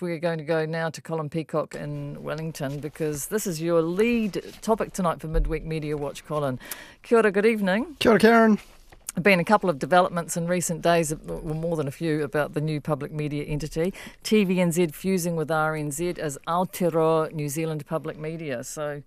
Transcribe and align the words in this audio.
we're 0.00 0.18
going 0.18 0.38
to 0.38 0.44
go 0.44 0.66
now 0.66 0.90
to 0.90 1.00
Colin 1.00 1.28
Peacock 1.28 1.74
in 1.74 2.22
Wellington 2.22 2.80
because 2.80 3.26
this 3.26 3.46
is 3.46 3.60
your 3.60 3.82
lead 3.82 4.42
topic 4.62 4.92
tonight 4.92 5.20
for 5.20 5.28
Midweek 5.28 5.64
Mediawatch, 5.64 6.24
Colin. 6.24 6.58
Kia 7.02 7.18
ora, 7.18 7.30
good 7.30 7.46
evening. 7.46 7.96
Kia 7.98 8.12
ora, 8.12 8.20
Karyn. 8.20 8.56
There 8.56 9.14
have 9.16 9.24
been 9.24 9.40
a 9.40 9.44
couple 9.44 9.68
of 9.68 9.78
developments 9.78 10.36
in 10.36 10.46
recent 10.46 10.82
days, 10.82 11.12
uh, 11.12 11.16
well, 11.24 11.54
more 11.54 11.76
than 11.76 11.88
a 11.88 11.90
few, 11.90 12.22
about 12.22 12.54
the 12.54 12.60
new 12.60 12.80
public 12.80 13.10
media 13.10 13.44
entity. 13.44 13.92
TVNZ 14.22 14.94
fusing 14.94 15.34
with 15.34 15.48
RNZ 15.48 16.18
as 16.18 16.38
Aotearoa 16.46 17.32
New 17.32 17.48
Zealand 17.48 17.84
Public 17.86 18.18
Media. 18.18 18.62
So, 18.62 19.02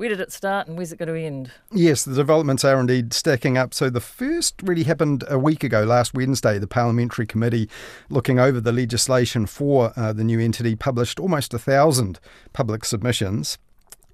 where 0.00 0.08
did 0.08 0.18
it 0.18 0.32
start 0.32 0.66
and 0.66 0.78
where's 0.78 0.92
it 0.92 0.98
going 0.98 1.10
to 1.10 1.20
end? 1.20 1.52
Yes, 1.72 2.04
the 2.04 2.14
developments 2.14 2.64
are 2.64 2.80
indeed 2.80 3.12
stacking 3.12 3.58
up. 3.58 3.74
So 3.74 3.90
the 3.90 4.00
first 4.00 4.54
really 4.62 4.84
happened 4.84 5.24
a 5.28 5.38
week 5.38 5.62
ago, 5.62 5.84
last 5.84 6.14
Wednesday. 6.14 6.58
The 6.58 6.66
Parliamentary 6.66 7.26
Committee, 7.26 7.68
looking 8.08 8.38
over 8.38 8.62
the 8.62 8.72
legislation 8.72 9.44
for 9.44 9.92
uh, 9.96 10.14
the 10.14 10.24
new 10.24 10.40
entity, 10.40 10.74
published 10.74 11.20
almost 11.20 11.52
a 11.52 11.58
thousand 11.58 12.18
public 12.54 12.86
submissions. 12.86 13.58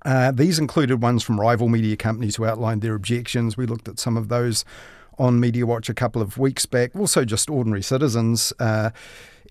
Uh, 0.05 0.33
these 0.33 0.59
included 0.59 1.01
ones 1.01 1.23
from 1.23 1.41
rival 1.41 1.69
media 1.69 1.97
companies 1.97 2.35
who 2.35 2.45
outlined 2.45 2.83
their 2.83 2.97
objections. 2.97 3.57
We 3.57 3.67
looked 3.67 3.87
at 3.87 4.01
some 4.01 4.17
of 4.17 4.27
those 4.27 4.65
on 5.21 5.41
Mediawatch 5.41 5.89
a 5.89 5.95
couple 5.95 6.21
of 6.21 6.37
weeks 6.37 6.67
back. 6.67 6.97
Also, 6.97 7.25
just 7.25 7.49
ordinary 7.49 7.83
citizens. 7.83 8.53
Uh, 8.59 8.91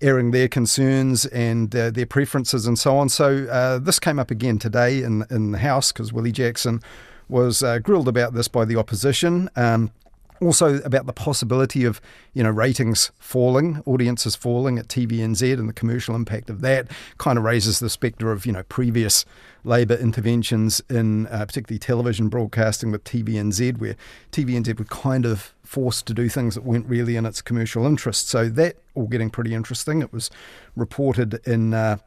airing 0.02 0.30
their 0.30 0.48
concerns 0.48 1.26
and 1.26 1.74
uh, 1.74 1.90
their 1.90 2.06
preferences 2.06 2.66
and 2.66 2.78
so 2.78 2.96
on. 2.96 3.08
So 3.08 3.46
uh, 3.46 3.78
this 3.78 3.98
came 3.98 4.18
up 4.18 4.30
again 4.30 4.58
today 4.58 5.02
in 5.02 5.24
in 5.30 5.52
the 5.52 5.58
House 5.58 5.92
because 5.92 6.12
Willie 6.12 6.32
Jackson 6.32 6.82
was 7.28 7.62
uh, 7.62 7.78
grilled 7.78 8.08
about 8.08 8.34
this 8.34 8.48
by 8.48 8.64
the 8.64 8.76
opposition. 8.76 9.50
Um, 9.56 9.90
also 10.40 10.80
about 10.82 11.06
the 11.06 11.12
possibility 11.12 11.84
of 11.84 12.00
you 12.34 12.42
know 12.42 12.50
ratings 12.50 13.12
falling, 13.18 13.82
audiences 13.86 14.36
falling 14.36 14.78
at 14.78 14.88
TVNZ, 14.88 15.54
and 15.54 15.68
the 15.68 15.72
commercial 15.72 16.14
impact 16.14 16.50
of 16.50 16.60
that 16.60 16.90
kind 17.18 17.38
of 17.38 17.44
raises 17.44 17.78
the 17.78 17.90
spectre 17.90 18.32
of 18.32 18.46
you 18.46 18.52
know 18.52 18.62
previous 18.64 19.24
Labor 19.64 19.94
interventions 19.94 20.80
in 20.88 21.26
uh, 21.26 21.44
particularly 21.44 21.78
television 21.78 22.28
broadcasting 22.28 22.92
with 22.92 23.02
TVNZ, 23.02 23.78
where 23.78 23.96
TVNZ 24.30 24.78
were 24.78 24.84
kind 24.84 25.26
of 25.26 25.54
forced 25.64 26.06
to 26.06 26.14
do 26.14 26.28
things 26.28 26.54
that 26.54 26.62
weren't 26.62 26.86
really 26.86 27.16
in 27.16 27.26
its 27.26 27.42
commercial 27.42 27.84
interest. 27.84 28.28
So 28.28 28.48
that 28.50 28.76
all 28.94 29.08
getting 29.08 29.28
pretty 29.28 29.54
interesting. 29.54 30.02
It 30.02 30.12
was 30.12 30.30
reported 30.76 31.40
in. 31.44 31.74
Uh, 31.74 31.98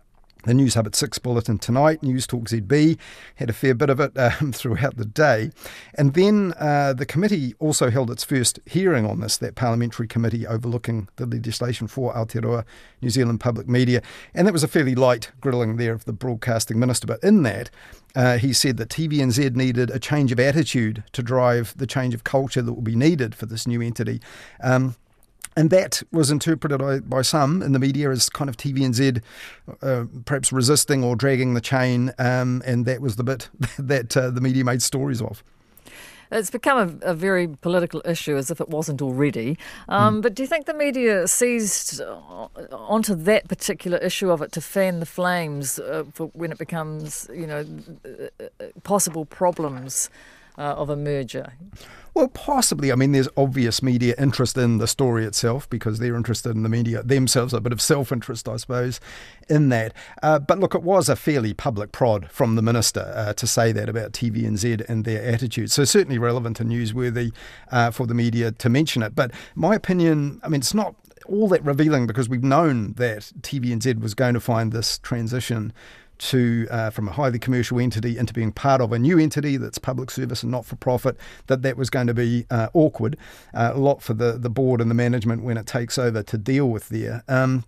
the 0.43 0.53
Newshub 0.53 0.85
at 0.85 0.95
6 0.95 1.17
bulletin 1.19 1.57
tonight. 1.57 2.01
Newstalk 2.01 2.47
ZB 2.47 2.97
had 3.35 3.49
a 3.49 3.53
fair 3.53 3.73
bit 3.73 3.89
of 3.89 3.99
it 3.99 4.17
um, 4.17 4.51
throughout 4.51 4.97
the 4.97 5.05
day. 5.05 5.51
And 5.95 6.13
then 6.13 6.53
uh, 6.59 6.93
the 6.93 7.05
committee 7.05 7.55
also 7.59 7.89
held 7.89 8.09
its 8.09 8.23
first 8.23 8.59
hearing 8.65 9.05
on 9.05 9.19
this, 9.19 9.37
that 9.37 9.55
parliamentary 9.55 10.07
committee 10.07 10.47
overlooking 10.47 11.09
the 11.17 11.25
legislation 11.25 11.87
for 11.87 12.13
Aotearoa 12.13 12.63
New 13.01 13.09
Zealand 13.09 13.39
public 13.39 13.67
media. 13.67 14.01
And 14.33 14.47
that 14.47 14.53
was 14.53 14.63
a 14.63 14.67
fairly 14.67 14.95
light 14.95 15.31
grilling 15.41 15.77
there 15.77 15.93
of 15.93 16.05
the 16.05 16.13
broadcasting 16.13 16.79
minister. 16.79 17.07
But 17.07 17.23
in 17.23 17.43
that, 17.43 17.69
uh, 18.15 18.37
he 18.37 18.53
said 18.53 18.77
that 18.77 18.89
TVNZ 18.89 19.55
needed 19.55 19.89
a 19.89 19.99
change 19.99 20.31
of 20.31 20.39
attitude 20.39 21.03
to 21.13 21.21
drive 21.21 21.73
the 21.77 21.87
change 21.87 22.13
of 22.13 22.23
culture 22.23 22.61
that 22.61 22.73
will 22.73 22.81
be 22.81 22.95
needed 22.95 23.35
for 23.35 23.45
this 23.45 23.67
new 23.67 23.81
entity. 23.81 24.21
Um, 24.61 24.95
and 25.55 25.69
that 25.71 26.01
was 26.11 26.31
interpreted 26.31 27.09
by 27.09 27.21
some 27.21 27.61
in 27.61 27.73
the 27.73 27.79
media 27.79 28.09
as 28.11 28.29
kind 28.29 28.49
of 28.49 28.57
TVNZ 28.57 29.21
uh, 29.81 30.05
perhaps 30.25 30.53
resisting 30.53 31.03
or 31.03 31.15
dragging 31.15 31.53
the 31.53 31.61
chain, 31.61 32.13
um, 32.17 32.61
and 32.65 32.85
that 32.85 33.01
was 33.01 33.15
the 33.17 33.23
bit 33.23 33.49
that 33.79 34.15
uh, 34.15 34.29
the 34.29 34.41
media 34.41 34.63
made 34.63 34.81
stories 34.81 35.21
of. 35.21 35.43
It's 36.31 36.51
become 36.51 37.01
a, 37.01 37.11
a, 37.11 37.13
very 37.15 37.47
political 37.47 38.03
issue, 38.05 38.37
as 38.37 38.51
if 38.51 38.61
it 38.61 38.69
wasn't 38.69 39.01
already. 39.01 39.57
Um, 39.87 40.19
mm. 40.19 40.21
But 40.21 40.35
do 40.35 40.43
you 40.43 40.47
think 40.47 40.67
the 40.67 40.75
media 40.75 41.27
seized 41.27 42.01
onto 42.71 43.15
that 43.15 43.47
particular 43.47 43.97
issue 43.97 44.29
of 44.29 44.43
it 44.43 44.51
to 44.51 44.61
fan 44.61 44.99
the 44.99 45.07
flames 45.07 45.79
uh, 45.79 46.03
for 46.13 46.27
when 46.27 46.51
it 46.51 46.59
becomes, 46.59 47.27
you 47.33 47.47
know, 47.47 47.65
uh, 48.05 48.45
uh, 48.59 48.65
possible 48.83 49.25
problems 49.25 50.11
uh, 50.59 50.75
of 50.75 50.89
a 50.89 50.95
merger? 50.95 51.53
Well, 52.13 52.27
possibly. 52.27 52.91
I 52.91 52.95
mean, 52.95 53.13
there's 53.13 53.29
obvious 53.37 53.81
media 53.81 54.13
interest 54.17 54.57
in 54.57 54.79
the 54.79 54.87
story 54.87 55.25
itself 55.25 55.69
because 55.69 55.99
they're 55.99 56.15
interested 56.15 56.55
in 56.55 56.63
the 56.63 56.69
media 56.69 57.01
themselves, 57.01 57.53
a 57.53 57.61
bit 57.61 57.71
of 57.71 57.81
self 57.81 58.11
interest, 58.11 58.49
I 58.49 58.57
suppose, 58.57 58.99
in 59.47 59.69
that. 59.69 59.93
Uh, 60.21 60.39
but 60.39 60.59
look, 60.59 60.75
it 60.75 60.83
was 60.83 61.07
a 61.07 61.15
fairly 61.15 61.53
public 61.53 61.91
prod 61.91 62.29
from 62.29 62.55
the 62.55 62.61
minister 62.61 63.13
uh, 63.15 63.33
to 63.33 63.47
say 63.47 63.71
that 63.71 63.87
about 63.87 64.11
TVNZ 64.11 64.89
and 64.89 65.05
their 65.05 65.23
attitude. 65.23 65.71
So, 65.71 65.85
certainly 65.85 66.17
relevant 66.17 66.59
and 66.59 66.69
newsworthy 66.69 67.31
uh, 67.71 67.91
for 67.91 68.05
the 68.05 68.13
media 68.13 68.51
to 68.51 68.69
mention 68.69 69.01
it. 69.01 69.15
But 69.15 69.31
my 69.55 69.75
opinion, 69.75 70.41
I 70.43 70.49
mean, 70.49 70.61
it's 70.61 70.73
not 70.73 70.95
all 71.25 71.47
that 71.49 71.63
revealing 71.63 72.07
because 72.07 72.27
we've 72.27 72.43
known 72.43 72.93
that 72.93 73.31
TVNZ 73.41 74.01
was 74.01 74.13
going 74.13 74.33
to 74.33 74.39
find 74.39 74.71
this 74.71 74.97
transition 74.99 75.71
to 76.19 76.67
uh, 76.69 76.89
from 76.89 77.07
a 77.07 77.11
highly 77.11 77.39
commercial 77.39 77.79
entity 77.79 78.17
into 78.17 78.33
being 78.33 78.51
part 78.51 78.81
of 78.81 78.91
a 78.91 78.99
new 78.99 79.17
entity 79.17 79.57
that's 79.57 79.77
public 79.77 80.11
service 80.11 80.43
and 80.43 80.51
not 80.51 80.65
for 80.65 80.75
profit, 80.75 81.17
that 81.47 81.61
that 81.63 81.77
was 81.77 81.89
going 81.89 82.07
to 82.07 82.13
be 82.13 82.45
uh, 82.49 82.67
awkward, 82.73 83.17
uh, 83.53 83.71
a 83.73 83.79
lot 83.79 84.01
for 84.01 84.13
the, 84.13 84.33
the 84.33 84.49
board 84.49 84.81
and 84.81 84.89
the 84.89 84.95
management 84.95 85.43
when 85.43 85.57
it 85.57 85.65
takes 85.65 85.97
over 85.97 86.21
to 86.21 86.37
deal 86.37 86.69
with 86.69 86.89
there. 86.89 87.23
Um, 87.27 87.65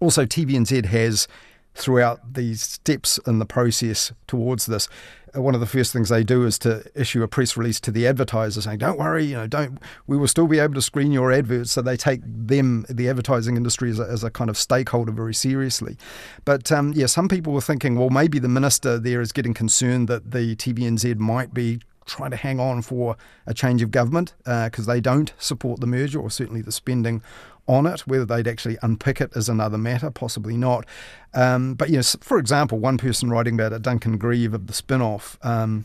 also, 0.00 0.26
TVNZ 0.26 0.86
has 0.86 1.26
throughout 1.74 2.34
these 2.34 2.62
steps 2.62 3.18
in 3.26 3.38
the 3.38 3.46
process 3.46 4.12
towards 4.26 4.66
this. 4.66 4.88
One 5.36 5.54
of 5.54 5.60
the 5.60 5.66
first 5.66 5.92
things 5.92 6.08
they 6.08 6.24
do 6.24 6.44
is 6.44 6.58
to 6.60 6.84
issue 6.94 7.22
a 7.22 7.28
press 7.28 7.56
release 7.56 7.78
to 7.80 7.90
the 7.90 8.06
advertiser 8.06 8.60
saying, 8.60 8.78
"Don't 8.78 8.98
worry, 8.98 9.26
you 9.26 9.36
know, 9.36 9.46
don't. 9.46 9.78
We 10.06 10.16
will 10.16 10.28
still 10.28 10.46
be 10.46 10.58
able 10.58 10.74
to 10.74 10.82
screen 10.82 11.12
your 11.12 11.30
adverts." 11.30 11.72
So 11.72 11.82
they 11.82 11.96
take 11.96 12.20
them, 12.24 12.86
the 12.88 13.08
advertising 13.08 13.56
industry, 13.56 13.90
as 13.90 14.00
a, 14.00 14.04
as 14.04 14.24
a 14.24 14.30
kind 14.30 14.50
of 14.50 14.56
stakeholder 14.56 15.12
very 15.12 15.34
seriously. 15.34 15.96
But 16.44 16.72
um, 16.72 16.92
yeah, 16.94 17.06
some 17.06 17.28
people 17.28 17.52
were 17.52 17.60
thinking, 17.60 17.96
well, 17.96 18.10
maybe 18.10 18.38
the 18.38 18.48
minister 18.48 18.98
there 18.98 19.20
is 19.20 19.32
getting 19.32 19.54
concerned 19.54 20.08
that 20.08 20.30
the 20.30 20.56
TVNZ 20.56 21.18
might 21.18 21.52
be 21.52 21.80
trying 22.06 22.30
to 22.30 22.36
hang 22.36 22.60
on 22.60 22.82
for 22.82 23.16
a 23.46 23.52
change 23.52 23.82
of 23.82 23.90
government 23.90 24.34
because 24.38 24.88
uh, 24.88 24.92
they 24.92 25.00
don't 25.00 25.32
support 25.38 25.80
the 25.80 25.86
merger 25.86 26.20
or 26.20 26.30
certainly 26.30 26.62
the 26.62 26.72
spending 26.72 27.22
on 27.68 27.86
it. 27.86 28.00
Whether 28.06 28.24
they'd 28.24 28.48
actually 28.48 28.78
unpick 28.82 29.20
it 29.20 29.32
is 29.34 29.48
another 29.48 29.78
matter, 29.78 30.10
possibly 30.10 30.56
not. 30.56 30.86
Um, 31.34 31.74
but 31.74 31.90
yes, 31.90 32.16
for 32.20 32.38
example, 32.38 32.78
one 32.78 32.98
person 32.98 33.30
writing 33.30 33.54
about 33.54 33.72
it, 33.72 33.82
Duncan 33.82 34.18
Greive 34.18 34.54
of 34.54 34.66
the 34.66 34.72
Spinoff, 34.72 35.44
um, 35.44 35.84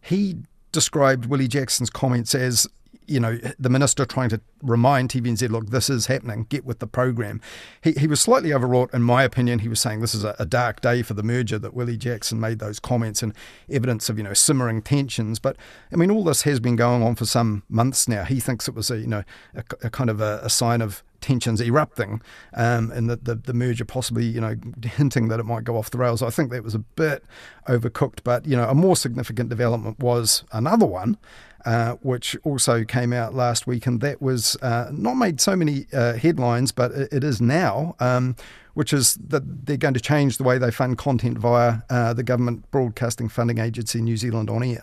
he 0.00 0.36
described 0.72 1.26
Willie 1.26 1.48
Jackson's 1.48 1.90
comments 1.90 2.34
as 2.34 2.66
you 3.06 3.20
know, 3.20 3.38
the 3.58 3.68
minister 3.68 4.04
trying 4.04 4.28
to 4.30 4.40
remind 4.62 5.10
TVNZ, 5.10 5.48
look, 5.50 5.70
this 5.70 5.90
is 5.90 6.06
happening, 6.06 6.46
get 6.48 6.64
with 6.64 6.78
the 6.78 6.86
program. 6.86 7.40
He, 7.82 7.92
he 7.92 8.06
was 8.06 8.20
slightly 8.20 8.52
overwrought, 8.52 8.92
in 8.94 9.02
my 9.02 9.22
opinion. 9.22 9.60
He 9.60 9.68
was 9.68 9.80
saying 9.80 10.00
this 10.00 10.14
is 10.14 10.24
a, 10.24 10.34
a, 10.38 10.46
dark 10.46 10.80
day 10.80 11.02
for 11.02 11.14
the 11.14 11.22
merger 11.22 11.58
that 11.58 11.74
Willie 11.74 11.96
Jackson 11.96 12.40
made 12.40 12.58
those 12.58 12.78
comments 12.78 13.22
and 13.22 13.34
evidence 13.70 14.08
of, 14.08 14.18
you 14.18 14.24
know, 14.24 14.34
simmering 14.34 14.82
tensions. 14.82 15.38
But, 15.38 15.56
I 15.92 15.96
mean, 15.96 16.10
all 16.10 16.24
this 16.24 16.42
has 16.42 16.60
been 16.60 16.76
going 16.76 17.02
on 17.02 17.14
for 17.14 17.26
some 17.26 17.62
months 17.68 18.08
now. 18.08 18.24
He 18.24 18.40
thinks 18.40 18.68
it 18.68 18.74
was 18.74 18.90
a, 18.90 18.98
you 18.98 19.06
know, 19.06 19.24
a, 19.54 19.64
a 19.82 19.90
kind 19.90 20.10
of 20.10 20.20
a, 20.20 20.40
a 20.42 20.50
sign 20.50 20.80
of 20.80 21.02
tensions 21.24 21.58
erupting 21.62 22.20
um, 22.52 22.90
and 22.92 23.08
the, 23.08 23.16
the, 23.16 23.34
the, 23.34 23.54
merger 23.54 23.86
possibly, 23.86 24.26
you 24.26 24.42
know, 24.42 24.54
hinting 24.82 25.28
that 25.28 25.40
it 25.40 25.44
might 25.44 25.64
go 25.64 25.78
off 25.78 25.90
the 25.90 25.96
rails. 25.96 26.22
I 26.22 26.28
think 26.28 26.50
that 26.50 26.62
was 26.62 26.74
a 26.74 26.80
bit 26.80 27.24
overcooked. 27.66 28.20
But, 28.24 28.44
you 28.44 28.54
know, 28.54 28.68
a 28.68 28.74
more 28.74 28.94
significant 28.94 29.48
development 29.48 29.98
was 30.00 30.44
another 30.52 30.84
one, 30.84 31.16
uh, 31.64 31.94
which 32.02 32.36
also 32.44 32.84
came 32.84 33.12
out 33.12 33.34
last 33.34 33.66
week, 33.66 33.86
and 33.86 34.00
that 34.00 34.20
was 34.20 34.56
uh, 34.62 34.88
not 34.92 35.14
made 35.14 35.40
so 35.40 35.56
many 35.56 35.86
uh, 35.92 36.14
headlines, 36.14 36.72
but 36.72 36.92
it, 36.92 37.12
it 37.12 37.24
is 37.24 37.40
now. 37.40 37.96
Um, 38.00 38.36
which 38.74 38.92
is 38.92 39.14
that 39.28 39.66
they're 39.66 39.76
going 39.76 39.94
to 39.94 40.00
change 40.00 40.36
the 40.36 40.42
way 40.42 40.58
they 40.58 40.70
fund 40.70 40.98
content 40.98 41.38
via 41.38 41.78
uh, 41.90 42.12
the 42.12 42.24
government 42.24 42.68
broadcasting 42.72 43.28
funding 43.28 43.58
agency 43.58 44.00
New 44.00 44.16
Zealand 44.16 44.50
On 44.50 44.64
Air. 44.64 44.82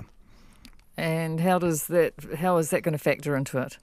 And 0.97 1.41
how 1.41 1.59
does 1.59 1.87
that? 1.87 2.13
How 2.37 2.57
is 2.57 2.69
that 2.69 2.83
going 2.83 2.93
to 2.93 2.97
factor 2.97 3.35
into 3.35 3.57
it? 3.59 3.77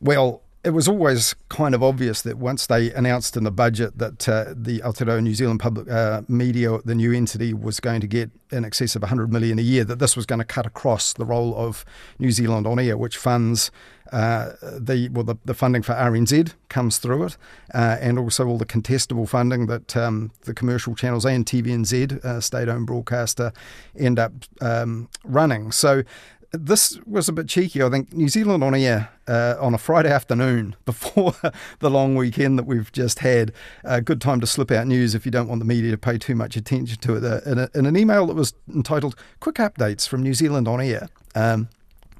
Well, 0.00 0.42
it 0.64 0.70
was 0.70 0.86
always 0.86 1.34
kind 1.48 1.74
of 1.74 1.82
obvious 1.82 2.22
that 2.22 2.38
once 2.38 2.68
they 2.68 2.92
announced 2.92 3.36
in 3.36 3.42
the 3.42 3.50
budget 3.50 3.98
that 3.98 4.28
uh, 4.28 4.54
the 4.56 4.78
Aotearoa 4.80 5.20
New 5.20 5.34
Zealand 5.34 5.58
Public 5.58 5.90
uh, 5.90 6.22
Media, 6.28 6.78
the 6.84 6.94
new 6.94 7.12
entity, 7.12 7.52
was 7.52 7.80
going 7.80 8.00
to 8.00 8.06
get 8.06 8.30
in 8.52 8.64
excess 8.64 8.94
of 8.94 9.02
100 9.02 9.32
million 9.32 9.58
a 9.58 9.62
year, 9.62 9.82
that 9.82 9.98
this 9.98 10.16
was 10.16 10.24
going 10.24 10.38
to 10.38 10.44
cut 10.44 10.64
across 10.64 11.14
the 11.14 11.24
role 11.24 11.56
of 11.56 11.84
New 12.20 12.30
Zealand 12.30 12.66
On 12.68 12.78
Air, 12.78 12.96
which 12.96 13.16
funds 13.16 13.72
uh, 14.12 14.52
the 14.78 15.08
well 15.08 15.24
the, 15.24 15.36
the 15.44 15.54
funding 15.54 15.82
for 15.82 15.94
RNZ 15.94 16.52
comes 16.68 16.98
through 16.98 17.24
it, 17.24 17.36
uh, 17.74 17.96
and 18.00 18.18
also 18.18 18.46
all 18.46 18.58
the 18.58 18.66
contestable 18.66 19.28
funding 19.28 19.66
that 19.66 19.96
um, 19.96 20.30
the 20.42 20.54
commercial 20.54 20.94
channels 20.94 21.24
and 21.24 21.44
TVNZ, 21.44 22.24
uh, 22.24 22.40
state-owned 22.40 22.86
broadcaster, 22.86 23.52
end 23.98 24.18
up 24.18 24.32
um, 24.60 25.08
running. 25.24 25.72
So 25.72 26.04
this 26.52 26.98
was 27.06 27.28
a 27.28 27.32
bit 27.32 27.48
cheeky. 27.48 27.82
I 27.82 27.88
think 27.88 28.12
New 28.12 28.28
Zealand 28.28 28.62
on 28.62 28.74
air 28.74 29.10
uh, 29.26 29.56
on 29.58 29.74
a 29.74 29.78
Friday 29.78 30.10
afternoon 30.10 30.76
before 30.84 31.34
the 31.78 31.90
long 31.90 32.14
weekend 32.14 32.58
that 32.58 32.66
we've 32.66 32.92
just 32.92 33.20
had. 33.20 33.52
A 33.84 34.00
good 34.00 34.20
time 34.20 34.40
to 34.40 34.46
slip 34.46 34.70
out 34.70 34.86
news 34.86 35.14
if 35.14 35.24
you 35.24 35.32
don't 35.32 35.48
want 35.48 35.60
the 35.60 35.64
media 35.64 35.90
to 35.90 35.98
pay 35.98 36.18
too 36.18 36.34
much 36.34 36.56
attention 36.56 36.98
to 36.98 37.16
it. 37.16 37.24
Uh, 37.24 37.40
in, 37.50 37.58
a, 37.58 37.70
in, 37.74 37.86
an 37.86 37.96
email 37.96 38.26
that 38.26 38.34
was 38.34 38.54
entitled 38.72 39.16
"Quick 39.40 39.56
Updates 39.56 40.06
from 40.06 40.22
New 40.22 40.34
Zealand 40.34 40.68
on 40.68 40.80
Air," 40.80 41.08
um, 41.34 41.68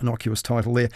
innocuous 0.00 0.42
title 0.42 0.74
there. 0.74 0.88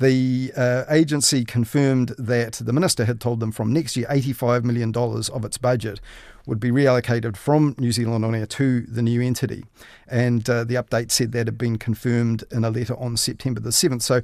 The 0.00 0.52
uh, 0.56 0.84
agency 0.88 1.44
confirmed 1.44 2.14
that 2.18 2.54
the 2.54 2.72
minister 2.72 3.04
had 3.04 3.20
told 3.20 3.40
them 3.40 3.50
from 3.50 3.72
next 3.72 3.96
year 3.96 4.06
$85 4.08 4.62
million 4.62 4.94
of 4.96 5.44
its 5.44 5.58
budget 5.58 6.00
would 6.46 6.60
be 6.60 6.70
reallocated 6.70 7.36
from 7.36 7.74
New 7.78 7.92
Zealand 7.92 8.24
On 8.24 8.34
Air 8.34 8.46
to 8.46 8.82
the 8.82 9.02
new 9.02 9.20
entity. 9.20 9.64
And 10.06 10.48
uh, 10.48 10.64
the 10.64 10.76
update 10.76 11.10
said 11.10 11.32
that 11.32 11.46
had 11.46 11.58
been 11.58 11.78
confirmed 11.78 12.44
in 12.50 12.64
a 12.64 12.70
letter 12.70 12.96
on 12.96 13.16
September 13.16 13.60
the 13.60 13.70
7th. 13.70 14.02
So 14.02 14.22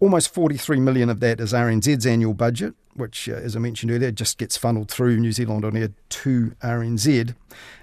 almost 0.00 0.32
43 0.32 0.80
million 0.80 1.08
of 1.08 1.20
that 1.20 1.40
is 1.40 1.52
RNZ's 1.52 2.06
annual 2.06 2.34
budget, 2.34 2.74
which, 2.94 3.28
uh, 3.28 3.32
as 3.32 3.56
I 3.56 3.58
mentioned 3.58 3.92
earlier, 3.92 4.10
just 4.10 4.38
gets 4.38 4.56
funneled 4.56 4.90
through 4.90 5.18
New 5.18 5.32
Zealand 5.32 5.64
on 5.64 5.76
air 5.76 5.90
to 6.08 6.52
RNZ. 6.62 7.34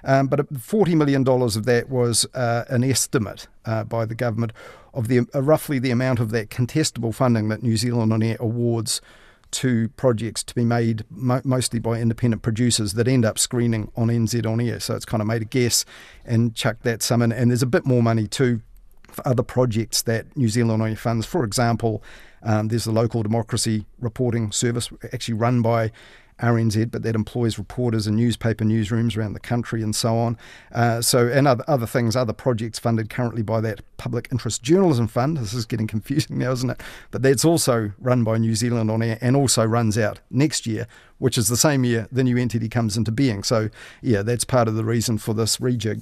Um, 0.04 0.28
but 0.28 0.52
$40 0.54 0.96
million 0.96 1.28
of 1.28 1.66
that 1.66 1.90
was 1.90 2.26
uh, 2.34 2.66
an 2.70 2.84
estimate 2.84 3.48
uh, 3.66 3.84
by 3.84 4.06
the 4.06 4.16
government 4.16 4.54
of 4.94 5.08
the 5.08 5.28
uh, 5.34 5.42
roughly 5.42 5.78
the 5.78 5.92
amount 5.92 6.20
of 6.20 6.32
that 6.32 6.50
contestable 6.50 7.14
funding 7.14 7.50
that 7.50 7.62
New 7.62 7.76
Zealand 7.76 8.14
on 8.14 8.24
air 8.24 8.38
awards 8.40 9.02
to 9.52 9.90
projects 9.90 10.44
to 10.44 10.56
be 10.56 10.66
made 10.66 11.04
mo- 11.10 11.42
mostly 11.44 11.80
by 11.80 12.00
independent 12.02 12.42
producers 12.42 12.94
that 12.94 13.08
end 13.08 13.24
up 13.24 13.38
screening 13.38 13.92
on 13.96 14.08
NZ 14.08 14.46
on 14.46 14.60
air. 14.60 14.80
So 14.80 14.96
it's 14.96 15.06
kind 15.06 15.22
of 15.22 15.28
made 15.28 15.42
a 15.42 15.46
guess 15.46 15.86
and 16.26 16.56
chucked 16.56 16.84
that 16.84 17.02
sum 17.02 17.22
in. 17.22 17.32
And 17.32 17.52
there's 17.52 17.62
a 17.62 17.68
bit 17.68 17.86
more 17.86 18.02
money 18.02 18.28
too 18.28 18.62
other 19.26 19.44
projects 19.44 20.02
that 20.04 20.36
New 20.36 20.50
Zealand 20.50 20.82
on 20.82 20.90
air 20.90 20.96
funds. 20.96 21.26
For 21.26 21.44
example, 21.44 22.04
um, 22.44 22.68
there's 22.68 22.86
the 22.86 22.92
local 22.92 23.24
democracy 23.24 23.86
reporting 24.00 24.52
service 24.52 24.90
actually 25.14 25.36
run 25.36 25.62
by 25.62 25.92
RNZ, 26.42 26.92
but 26.92 27.02
that 27.04 27.16
employs 27.16 27.58
reporters 27.58 28.08
in 28.08 28.16
newspaper 28.16 28.66
newsrooms 28.66 29.18
around 29.18 29.34
the 29.34 29.40
country 29.40 29.82
and 29.82 29.96
so 29.96 30.18
on. 30.18 30.38
Uh, 30.74 31.02
so, 31.02 31.28
and 31.28 31.48
other, 31.48 31.64
other 31.68 31.86
things, 31.86 32.16
other 32.16 32.34
projects 32.34 32.78
funded 32.78 33.10
currently 33.10 33.42
by 33.42 33.62
that 33.62 33.82
Public 33.98 34.28
Interest 34.32 34.62
Journalism 34.62 35.08
Fund. 35.08 35.38
This 35.38 35.54
is 35.54 35.66
getting 35.66 35.88
confusing 35.96 36.38
now, 36.38 36.52
isn't 36.52 36.70
it? 36.70 36.82
But 37.12 37.22
that's 37.22 37.46
also 37.46 37.92
run 38.00 38.24
by 38.24 38.38
New 38.38 38.56
Zealand 38.56 38.92
on 38.92 39.02
air 39.02 39.18
and 39.22 39.36
also 39.36 39.64
runs 39.64 39.98
out 39.98 40.20
next 40.30 40.68
year, 40.68 40.88
which 41.20 41.38
is 41.38 41.48
the 41.48 41.58
same 41.58 41.86
year 41.86 42.08
the 42.12 42.24
new 42.24 42.38
entity 42.38 42.68
comes 42.68 42.98
into 42.98 43.12
being. 43.12 43.44
So, 43.44 43.70
yeah, 44.02 44.22
that's 44.22 44.44
part 44.44 44.68
of 44.68 44.76
the 44.76 44.86
reason 44.86 45.18
for 45.18 45.34
this 45.34 45.58
rejig. 45.58 46.02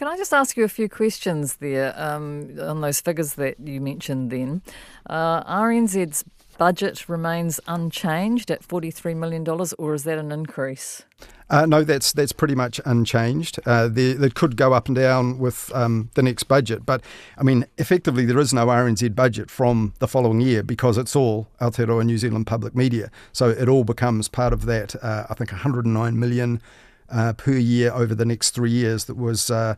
Can 0.00 0.08
I 0.08 0.16
just 0.16 0.32
ask 0.32 0.56
you 0.56 0.64
a 0.64 0.68
few 0.68 0.88
questions 0.88 1.56
there 1.56 1.92
um, 1.94 2.58
on 2.58 2.80
those 2.80 3.02
figures 3.02 3.34
that 3.34 3.60
you 3.60 3.82
mentioned 3.82 4.30
then? 4.30 4.62
Uh, 5.04 5.44
RNZ's 5.44 6.24
budget 6.56 7.06
remains 7.06 7.60
unchanged 7.68 8.50
at 8.50 8.66
$43 8.66 9.14
million, 9.14 9.46
or 9.78 9.92
is 9.92 10.04
that 10.04 10.16
an 10.16 10.32
increase? 10.32 11.02
Uh, 11.50 11.66
no, 11.66 11.84
that's 11.84 12.14
that's 12.14 12.32
pretty 12.32 12.54
much 12.54 12.80
unchanged. 12.86 13.60
Uh, 13.66 13.88
there, 13.88 14.24
it 14.24 14.34
could 14.34 14.56
go 14.56 14.72
up 14.72 14.86
and 14.86 14.96
down 14.96 15.38
with 15.38 15.70
um, 15.74 16.08
the 16.14 16.22
next 16.22 16.44
budget, 16.44 16.86
but 16.86 17.04
I 17.36 17.42
mean, 17.42 17.66
effectively, 17.76 18.24
there 18.24 18.38
is 18.38 18.54
no 18.54 18.68
RNZ 18.68 19.14
budget 19.14 19.50
from 19.50 19.92
the 19.98 20.08
following 20.08 20.40
year 20.40 20.62
because 20.62 20.96
it's 20.96 21.14
all 21.14 21.46
Aotearoa 21.60 22.06
New 22.06 22.16
Zealand 22.16 22.46
public 22.46 22.74
media. 22.74 23.10
So 23.32 23.50
it 23.50 23.68
all 23.68 23.84
becomes 23.84 24.28
part 24.28 24.54
of 24.54 24.64
that. 24.64 24.94
Uh, 25.04 25.26
I 25.28 25.34
think 25.34 25.52
109 25.52 26.18
million 26.18 26.62
uh, 27.10 27.32
per 27.34 27.52
year 27.52 27.92
over 27.92 28.14
the 28.14 28.24
next 28.24 28.50
three 28.50 28.70
years 28.70 29.04
that 29.06 29.16
was 29.16 29.50
uh, 29.50 29.74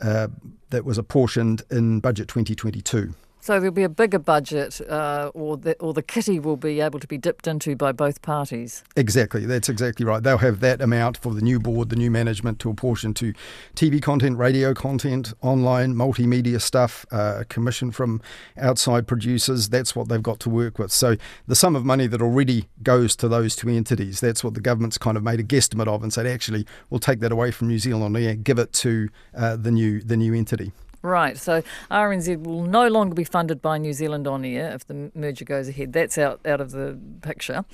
uh, 0.00 0.28
that 0.70 0.84
was 0.84 0.98
apportioned 0.98 1.62
in 1.70 2.00
budget 2.00 2.28
2022. 2.28 3.14
So 3.44 3.60
there'll 3.60 3.74
be 3.74 3.82
a 3.82 3.90
bigger 3.90 4.18
budget, 4.18 4.80
uh, 4.88 5.30
or 5.34 5.58
the 5.58 5.74
or 5.78 5.92
the 5.92 6.02
kitty 6.02 6.40
will 6.40 6.56
be 6.56 6.80
able 6.80 6.98
to 6.98 7.06
be 7.06 7.18
dipped 7.18 7.46
into 7.46 7.76
by 7.76 7.92
both 7.92 8.22
parties. 8.22 8.82
Exactly, 8.96 9.44
that's 9.44 9.68
exactly 9.68 10.06
right. 10.06 10.22
They'll 10.22 10.38
have 10.38 10.60
that 10.60 10.80
amount 10.80 11.18
for 11.18 11.34
the 11.34 11.42
new 11.42 11.60
board, 11.60 11.90
the 11.90 11.96
new 11.96 12.10
management, 12.10 12.58
to 12.60 12.70
apportion 12.70 13.12
to 13.12 13.34
TV 13.74 14.00
content, 14.00 14.38
radio 14.38 14.72
content, 14.72 15.34
online, 15.42 15.94
multimedia 15.94 16.58
stuff, 16.58 17.04
uh, 17.12 17.44
commission 17.50 17.90
from 17.90 18.22
outside 18.56 19.06
producers. 19.06 19.68
That's 19.68 19.94
what 19.94 20.08
they've 20.08 20.22
got 20.22 20.40
to 20.40 20.48
work 20.48 20.78
with. 20.78 20.90
So 20.90 21.16
the 21.46 21.54
sum 21.54 21.76
of 21.76 21.84
money 21.84 22.06
that 22.06 22.22
already 22.22 22.70
goes 22.82 23.14
to 23.16 23.28
those 23.28 23.54
two 23.54 23.68
entities, 23.68 24.20
that's 24.20 24.42
what 24.42 24.54
the 24.54 24.62
government's 24.62 24.96
kind 24.96 25.18
of 25.18 25.22
made 25.22 25.38
a 25.38 25.44
guesstimate 25.44 25.86
of, 25.86 26.02
and 26.02 26.10
said 26.10 26.26
actually 26.26 26.66
we'll 26.88 26.98
take 26.98 27.20
that 27.20 27.30
away 27.30 27.50
from 27.50 27.68
New 27.68 27.78
Zealand 27.78 28.16
air, 28.16 28.36
give 28.36 28.58
it 28.58 28.72
to 28.72 29.10
uh, 29.36 29.54
the 29.54 29.70
new 29.70 30.00
the 30.00 30.16
new 30.16 30.32
entity. 30.32 30.72
Right, 31.04 31.36
so 31.36 31.62
RNZ 31.90 32.44
will 32.44 32.62
no 32.62 32.88
longer 32.88 33.14
be 33.14 33.24
funded 33.24 33.60
by 33.60 33.76
New 33.76 33.92
Zealand 33.92 34.26
on 34.26 34.42
air 34.42 34.72
if 34.72 34.86
the 34.86 35.10
merger 35.14 35.44
goes 35.44 35.68
ahead. 35.68 35.92
That's 35.92 36.16
out, 36.16 36.40
out 36.46 36.62
of 36.62 36.70
the 36.70 36.98
picture. 37.20 37.66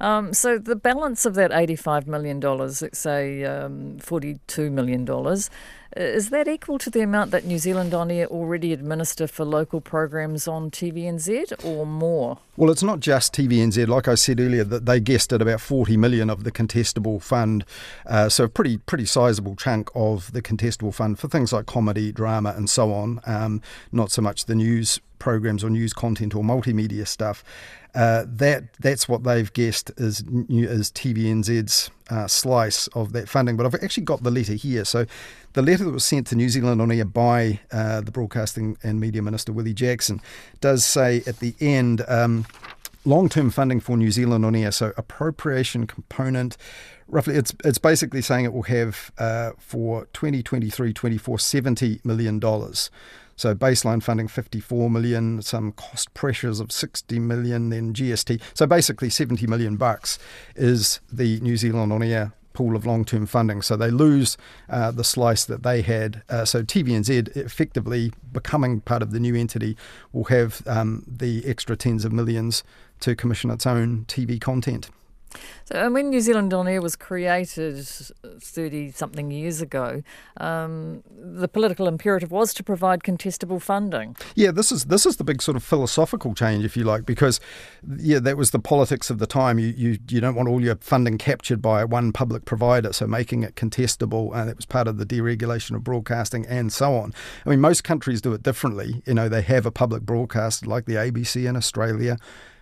Um, 0.00 0.34
so 0.34 0.58
the 0.58 0.76
balance 0.76 1.24
of 1.24 1.34
that 1.36 1.50
$85 1.50 2.06
million, 2.06 2.40
let's 2.40 2.98
say 2.98 3.42
um, 3.44 3.96
$42 4.00 4.70
million, 4.70 5.06
is 5.96 6.30
that 6.30 6.48
equal 6.48 6.78
to 6.78 6.90
the 6.90 7.00
amount 7.00 7.30
that 7.30 7.44
New 7.44 7.58
Zealand 7.58 7.94
On 7.94 8.10
Air 8.10 8.26
already 8.26 8.72
administer 8.72 9.26
for 9.26 9.44
local 9.44 9.80
programs 9.80 10.48
on 10.48 10.70
TVNZ 10.70 11.64
or 11.64 11.86
more? 11.86 12.38
Well, 12.56 12.70
it's 12.70 12.82
not 12.82 13.00
just 13.00 13.34
TVNZ. 13.34 13.86
Like 13.86 14.08
I 14.08 14.14
said 14.14 14.40
earlier, 14.40 14.64
that 14.64 14.86
they 14.86 15.00
guessed 15.00 15.32
at 15.32 15.42
about 15.42 15.60
40 15.60 15.96
million 15.96 16.30
of 16.30 16.44
the 16.44 16.52
contestable 16.52 17.22
fund. 17.22 17.64
Uh, 18.06 18.28
so 18.28 18.44
a 18.44 18.48
pretty 18.48 18.78
pretty 18.78 19.04
sizable 19.04 19.56
chunk 19.56 19.90
of 19.94 20.32
the 20.32 20.42
contestable 20.42 20.94
fund 20.94 21.18
for 21.18 21.28
things 21.28 21.52
like 21.52 21.66
comedy, 21.66 22.12
drama, 22.12 22.54
and 22.56 22.68
so 22.68 22.92
on. 22.92 23.20
Um, 23.26 23.62
not 23.92 24.10
so 24.10 24.22
much 24.22 24.44
the 24.46 24.54
news 24.54 25.00
programs 25.18 25.64
or 25.64 25.70
news 25.70 25.92
content 25.92 26.34
or 26.34 26.42
multimedia 26.42 27.06
stuff. 27.06 27.44
Uh, 27.94 28.24
that 28.26 28.72
that's 28.80 29.08
what 29.08 29.22
they've 29.22 29.52
guessed 29.52 29.90
is 29.98 30.24
is 30.48 30.90
TVNZ's 30.90 31.90
uh, 32.10 32.26
slice 32.26 32.88
of 32.88 33.12
that 33.12 33.28
funding. 33.28 33.56
But 33.56 33.66
I've 33.66 33.74
actually 33.76 34.02
got 34.04 34.24
the 34.24 34.32
letter 34.32 34.54
here. 34.54 34.84
So 34.84 35.06
the 35.52 35.62
letter 35.62 35.84
that 35.84 35.92
was 35.92 36.04
sent 36.04 36.26
to 36.28 36.34
New 36.34 36.48
Zealand 36.48 36.82
on 36.82 36.90
air 36.90 37.04
by 37.04 37.60
uh, 37.70 38.00
the 38.00 38.10
Broadcasting 38.10 38.76
and 38.82 39.00
Media 39.00 39.22
Minister 39.22 39.52
Willie 39.52 39.74
Jackson 39.74 40.20
does 40.60 40.84
say 40.84 41.22
at 41.26 41.38
the 41.38 41.54
end. 41.60 42.04
Um, 42.08 42.46
long-term 43.06 43.50
funding 43.50 43.80
for 43.80 43.98
New 43.98 44.10
Zealand 44.10 44.46
on 44.46 44.54
air, 44.54 44.72
so 44.72 44.92
appropriation 44.96 45.86
component. 45.86 46.56
Roughly, 47.06 47.34
it's 47.34 47.54
it's 47.62 47.78
basically 47.78 48.22
saying 48.22 48.46
it 48.46 48.52
will 48.52 48.62
have 48.62 49.12
uh, 49.18 49.52
for 49.58 50.06
2023-24 50.14 51.40
70 51.40 52.00
million 52.02 52.38
dollars. 52.38 52.90
So 53.36 53.54
baseline 53.54 54.02
funding 54.02 54.28
54 54.28 54.90
million, 54.90 55.42
some 55.42 55.72
cost 55.72 56.12
pressures 56.14 56.60
of 56.60 56.70
60 56.70 57.18
million, 57.18 57.70
then 57.70 57.92
GST. 57.92 58.40
So 58.54 58.66
basically 58.66 59.10
70 59.10 59.46
million 59.46 59.76
bucks 59.76 60.18
is 60.56 61.00
the 61.12 61.40
New 61.40 61.56
Zealand 61.56 61.92
on 61.92 62.02
air 62.02 62.32
pool 62.54 62.76
of 62.76 62.86
long 62.86 63.04
term 63.04 63.26
funding. 63.26 63.60
So 63.60 63.76
they 63.76 63.90
lose 63.90 64.38
uh, 64.70 64.90
the 64.92 65.04
slice 65.04 65.44
that 65.44 65.62
they 65.62 65.82
had. 65.82 66.22
Uh, 66.30 66.46
so 66.46 66.62
TVNZ, 66.62 67.36
effectively 67.36 68.12
becoming 68.32 68.80
part 68.80 69.02
of 69.02 69.10
the 69.10 69.20
new 69.20 69.34
entity, 69.34 69.76
will 70.12 70.24
have 70.24 70.62
um, 70.66 71.04
the 71.06 71.44
extra 71.46 71.76
tens 71.76 72.04
of 72.04 72.12
millions 72.12 72.64
to 73.00 73.14
commission 73.14 73.50
its 73.50 73.66
own 73.66 74.06
TV 74.06 74.40
content. 74.40 74.88
So, 75.64 75.76
and 75.76 75.94
when 75.94 76.10
New 76.10 76.20
Zealand 76.20 76.52
On 76.52 76.68
Air 76.68 76.82
was 76.82 76.96
created 76.96 77.86
30 77.86 78.92
something 78.92 79.30
years 79.30 79.62
ago, 79.62 80.02
um, 80.36 81.02
the 81.18 81.48
political 81.48 81.88
imperative 81.88 82.30
was 82.30 82.52
to 82.54 82.62
provide 82.62 83.02
contestable 83.02 83.60
funding. 83.60 84.16
Yeah, 84.34 84.50
this 84.50 84.70
is 84.70 84.86
this 84.86 85.06
is 85.06 85.16
the 85.16 85.24
big 85.24 85.40
sort 85.40 85.56
of 85.56 85.64
philosophical 85.64 86.34
change, 86.34 86.64
if 86.64 86.76
you 86.76 86.84
like, 86.84 87.06
because 87.06 87.40
yeah, 87.96 88.18
that 88.20 88.36
was 88.36 88.50
the 88.50 88.58
politics 88.58 89.10
of 89.10 89.18
the 89.18 89.26
time. 89.26 89.58
You 89.58 89.68
you, 89.76 89.98
you 90.08 90.20
don't 90.20 90.34
want 90.34 90.48
all 90.48 90.60
your 90.60 90.76
funding 90.76 91.18
captured 91.18 91.62
by 91.62 91.84
one 91.84 92.12
public 92.12 92.44
provider, 92.44 92.92
so 92.92 93.06
making 93.06 93.42
it 93.42 93.54
contestable, 93.56 94.34
and 94.34 94.50
it 94.50 94.56
was 94.56 94.66
part 94.66 94.88
of 94.88 94.98
the 94.98 95.06
deregulation 95.06 95.76
of 95.76 95.84
broadcasting 95.84 96.46
and 96.46 96.72
so 96.72 96.94
on. 96.94 97.14
I 97.46 97.50
mean, 97.50 97.60
most 97.60 97.84
countries 97.84 98.20
do 98.20 98.32
it 98.32 98.42
differently. 98.42 99.02
You 99.06 99.14
know, 99.14 99.28
they 99.28 99.42
have 99.42 99.66
a 99.66 99.70
public 99.70 100.02
broadcast 100.02 100.66
like 100.66 100.86
the 100.86 100.94
ABC 100.94 101.48
in 101.48 101.56
Australia 101.56 102.16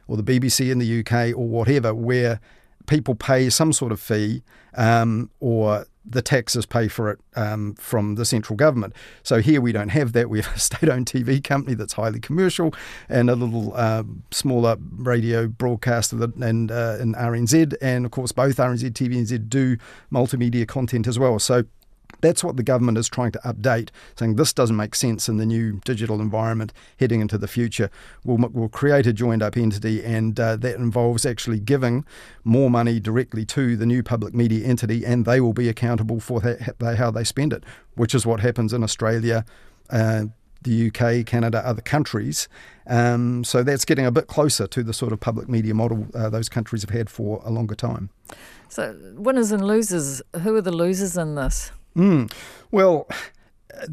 or 0.07 0.17
the 0.17 0.23
BBC 0.23 0.71
in 0.71 0.79
the 0.79 1.01
UK 1.01 1.37
or 1.37 1.49
whatever, 1.49 1.95
where 1.95 2.41
people 2.87 3.15
pay 3.15 3.51
some 3.51 3.73
sort 3.73 3.93
of 3.93 4.01
fee 4.01 4.43
um, 4.75 5.31
or 5.41 5.87
the 6.05 6.23
taxes 6.23 6.67
pay 6.67 6.89
for 6.89 7.11
it 7.11 7.21
um, 7.37 7.75
from 7.75 8.17
the 8.17 8.25
central 8.25 8.57
government. 8.57 8.93
So 9.23 9.41
here 9.41 9.61
we 9.61 9.73
don't 9.73 9.91
have 9.91 10.13
that. 10.15 10.29
We 10.29 10.41
have 10.41 10.55
a 10.55 10.59
state-owned 10.59 11.07
TV 11.07 11.43
company 11.43 11.75
that's 11.75 11.93
highly 11.93 12.21
commercial 12.21 12.75
and 13.09 13.31
a 13.31 13.37
little 13.37 13.73
uh, 13.75 14.03
smaller 14.31 14.77
radio 14.97 15.47
broadcaster 15.47 16.17
and 16.23 16.71
uh, 16.71 16.97
in 17.01 17.15
RNZ, 17.15 17.75
and 17.81 18.05
of 18.05 18.11
course 18.11 18.33
both 18.33 18.57
RNZ, 18.57 18.91
TVNZ 18.91 19.49
do 19.49 19.77
multimedia 20.13 20.67
content 20.67 21.07
as 21.07 21.19
well. 21.19 21.39
So 21.39 21.65
that's 22.21 22.45
what 22.45 22.57
the 22.57 22.63
government 22.63 22.99
is 22.99 23.09
trying 23.09 23.33
to 23.33 23.39
update, 23.41 23.91
saying 24.17 24.37
this 24.37 24.53
doesn't 24.53 24.77
make 24.77 24.95
sense 24.95 25.29
in 25.29 25.37
the 25.37 25.47
new 25.47 25.81
digital 25.85 26.21
environment 26.21 26.73
heading 26.99 27.21
into 27.21 27.39
the 27.39 27.49
future. 27.49 27.91
We'll, 28.25 28.49
we'll 28.53 28.69
create 28.69 29.07
a 29.07 29.13
joined 29.13 29.43
up 29.43 29.57
entity, 29.57 30.05
and 30.05 30.39
uh, 30.39 30.57
that 30.57 30.77
involves 30.77 31.27
actually 31.27 31.61
giving 31.61 32.05
more 32.45 32.71
money 32.71 33.01
directly 33.01 33.45
to 33.47 33.77
the 33.77 33.87
new 33.87 34.03
public 34.03 34.35
media 34.35 34.67
entity, 34.67 35.05
and 35.05 35.25
they 35.25 35.41
will 35.41 35.53
be 35.53 35.69
accountable 35.69 36.21
for 36.21 36.41
that, 36.41 36.97
how 36.97 37.11
they 37.11 37.25
spend 37.25 37.53
it, 37.53 37.65
which 37.95 38.15
is 38.15 38.25
what 38.25 38.41
happens 38.41 38.73
in 38.73 38.83
Australia. 38.83 39.45
Uh, 39.91 40.27
the 40.63 40.89
UK, 40.89 41.27
Canada, 41.27 41.61
other 41.67 41.83
countries. 41.83 42.49
Um, 42.87 43.45
so 43.45 43.65
that's 43.65 43.85
getting 43.85 44.07
a 44.07 44.13
bit 44.13 44.27
closer 44.29 44.69
to 44.69 44.83
the 44.83 44.93
sort 44.93 45.13
of 45.13 45.19
public 45.19 45.49
media 45.49 45.75
model 45.75 46.07
uh, 46.15 46.31
those 46.31 46.49
countries 46.49 46.83
have 46.83 46.91
had 46.91 47.11
for 47.11 47.43
a 47.45 47.51
longer 47.51 47.75
time. 47.75 48.11
So, 48.69 48.97
winners 49.15 49.53
and 49.53 49.67
losers, 49.67 50.23
who 50.43 50.55
are 50.57 50.63
the 50.63 50.73
losers 50.73 51.17
in 51.17 51.35
this? 51.35 51.73
Mm. 51.97 52.33
Well, 52.71 53.07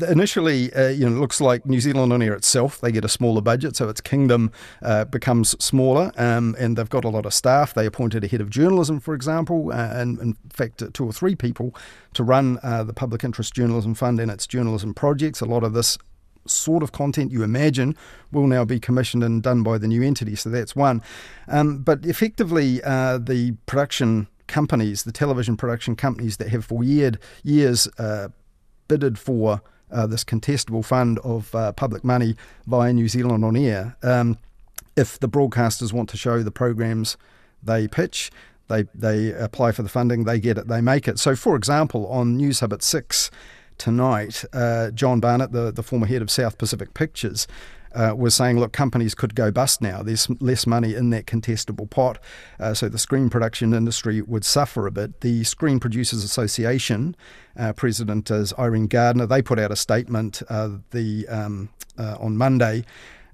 initially, 0.07 0.71
uh, 0.73 0.89
you 0.89 1.09
know, 1.09 1.15
it 1.15 1.19
looks 1.19 1.41
like 1.41 1.65
New 1.65 1.79
Zealand 1.79 2.13
on 2.13 2.21
Air 2.21 2.33
itself, 2.33 2.79
they 2.81 2.91
get 2.91 3.05
a 3.05 3.09
smaller 3.09 3.41
budget, 3.41 3.75
so 3.75 3.89
its 3.89 4.01
kingdom 4.01 4.51
uh, 4.81 5.05
becomes 5.05 5.55
smaller, 5.63 6.11
um, 6.17 6.55
and 6.59 6.77
they've 6.77 6.89
got 6.89 7.05
a 7.05 7.09
lot 7.09 7.25
of 7.25 7.33
staff. 7.33 7.73
They 7.73 7.85
appointed 7.85 8.23
a 8.23 8.27
head 8.27 8.41
of 8.41 8.49
journalism, 8.49 8.99
for 8.99 9.13
example, 9.13 9.71
uh, 9.71 9.93
and 9.93 10.19
in 10.19 10.37
fact, 10.49 10.83
two 10.93 11.05
or 11.05 11.13
three 11.13 11.35
people 11.35 11.75
to 12.13 12.23
run 12.23 12.59
uh, 12.63 12.83
the 12.83 12.93
Public 12.93 13.23
Interest 13.23 13.53
Journalism 13.53 13.93
Fund 13.93 14.19
and 14.19 14.31
its 14.31 14.47
journalism 14.47 14.93
projects. 14.93 15.41
A 15.41 15.45
lot 15.45 15.63
of 15.63 15.73
this 15.73 15.97
sort 16.45 16.81
of 16.83 16.91
content 16.91 17.31
you 17.31 17.43
imagine 17.43 17.95
will 18.31 18.47
now 18.47 18.65
be 18.65 18.79
commissioned 18.79 19.23
and 19.23 19.43
done 19.43 19.61
by 19.61 19.77
the 19.77 19.87
new 19.87 20.01
entity. 20.01 20.35
So 20.35 20.49
that's 20.49 20.75
one. 20.75 21.01
Um, 21.47 21.79
but 21.79 22.05
effectively, 22.05 22.81
uh, 22.83 23.19
the 23.19 23.51
production 23.65 24.27
companies, 24.49 25.03
the 25.03 25.13
television 25.13 25.55
production 25.55 25.95
companies 25.95 26.37
that 26.37 26.49
have 26.49 26.65
for 26.65 26.83
year, 26.83 27.11
years 27.43 27.87
uh, 27.97 28.27
bidded 28.89 29.17
for 29.17 29.61
uh, 29.91 30.05
this 30.05 30.23
contestable 30.23 30.83
fund 30.83 31.19
of 31.19 31.55
uh, 31.55 31.71
public 31.71 32.03
money 32.03 32.35
via 32.67 32.91
New 32.91 33.07
Zealand 33.07 33.45
on 33.45 33.55
air. 33.55 33.95
Um, 34.03 34.37
if 34.97 35.17
the 35.17 35.29
broadcasters 35.29 35.93
want 35.93 36.09
to 36.09 36.17
show 36.17 36.43
the 36.43 36.51
programs 36.51 37.15
they 37.63 37.87
pitch, 37.87 38.31
they 38.67 38.83
they 38.93 39.31
apply 39.33 39.71
for 39.71 39.83
the 39.83 39.89
funding, 39.89 40.25
they 40.25 40.39
get 40.39 40.57
it, 40.57 40.67
they 40.67 40.81
make 40.81 41.07
it. 41.07 41.19
So, 41.19 41.35
for 41.35 41.55
example, 41.55 42.05
on 42.07 42.37
Newshub 42.37 42.73
at 42.73 42.83
six 42.83 43.31
tonight, 43.77 44.43
uh, 44.53 44.91
John 44.91 45.19
Barnett, 45.19 45.51
the, 45.51 45.71
the 45.71 45.83
former 45.83 46.05
head 46.05 46.21
of 46.21 46.29
South 46.29 46.57
Pacific 46.57 46.93
Pictures, 46.93 47.47
uh, 47.93 48.13
was 48.17 48.35
saying, 48.35 48.59
look, 48.59 48.71
companies 48.71 49.15
could 49.15 49.35
go 49.35 49.51
bust 49.51 49.81
now. 49.81 50.03
There's 50.03 50.29
less 50.39 50.67
money 50.67 50.93
in 50.93 51.09
that 51.11 51.25
contestable 51.25 51.89
pot. 51.89 52.19
Uh, 52.59 52.73
so 52.73 52.89
the 52.89 52.97
screen 52.97 53.29
production 53.29 53.73
industry 53.73 54.21
would 54.21 54.45
suffer 54.45 54.87
a 54.87 54.91
bit. 54.91 55.21
The 55.21 55.43
Screen 55.43 55.79
Producers 55.79 56.23
Association 56.23 57.15
uh, 57.57 57.73
president 57.73 58.29
is 58.31 58.53
Irene 58.57 58.87
Gardiner. 58.87 59.25
They 59.25 59.41
put 59.41 59.59
out 59.59 59.71
a 59.71 59.75
statement 59.75 60.41
uh, 60.49 60.69
the 60.91 61.27
um, 61.27 61.69
uh, 61.97 62.17
on 62.19 62.37
Monday. 62.37 62.85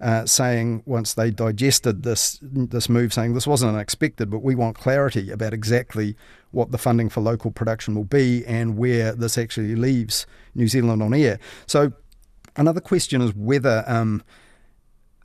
Uh, 0.01 0.25
saying 0.25 0.83
once 0.85 1.13
they 1.13 1.31
digested 1.31 2.03
this 2.03 2.37
this 2.41 2.89
move, 2.89 3.13
saying 3.13 3.33
this 3.33 3.47
wasn't 3.47 3.73
unexpected, 3.73 4.29
but 4.29 4.39
we 4.39 4.53
want 4.53 4.77
clarity 4.77 5.31
about 5.31 5.53
exactly 5.53 6.17
what 6.51 6.71
the 6.71 6.77
funding 6.77 7.07
for 7.07 7.21
local 7.21 7.49
production 7.49 7.95
will 7.95 8.03
be 8.03 8.45
and 8.45 8.77
where 8.77 9.13
this 9.13 9.37
actually 9.37 9.73
leaves 9.73 10.27
New 10.53 10.67
Zealand 10.67 11.01
on 11.01 11.13
air. 11.13 11.39
So 11.65 11.93
another 12.57 12.81
question 12.81 13.21
is 13.21 13.33
whether 13.33 13.85
um, 13.87 14.21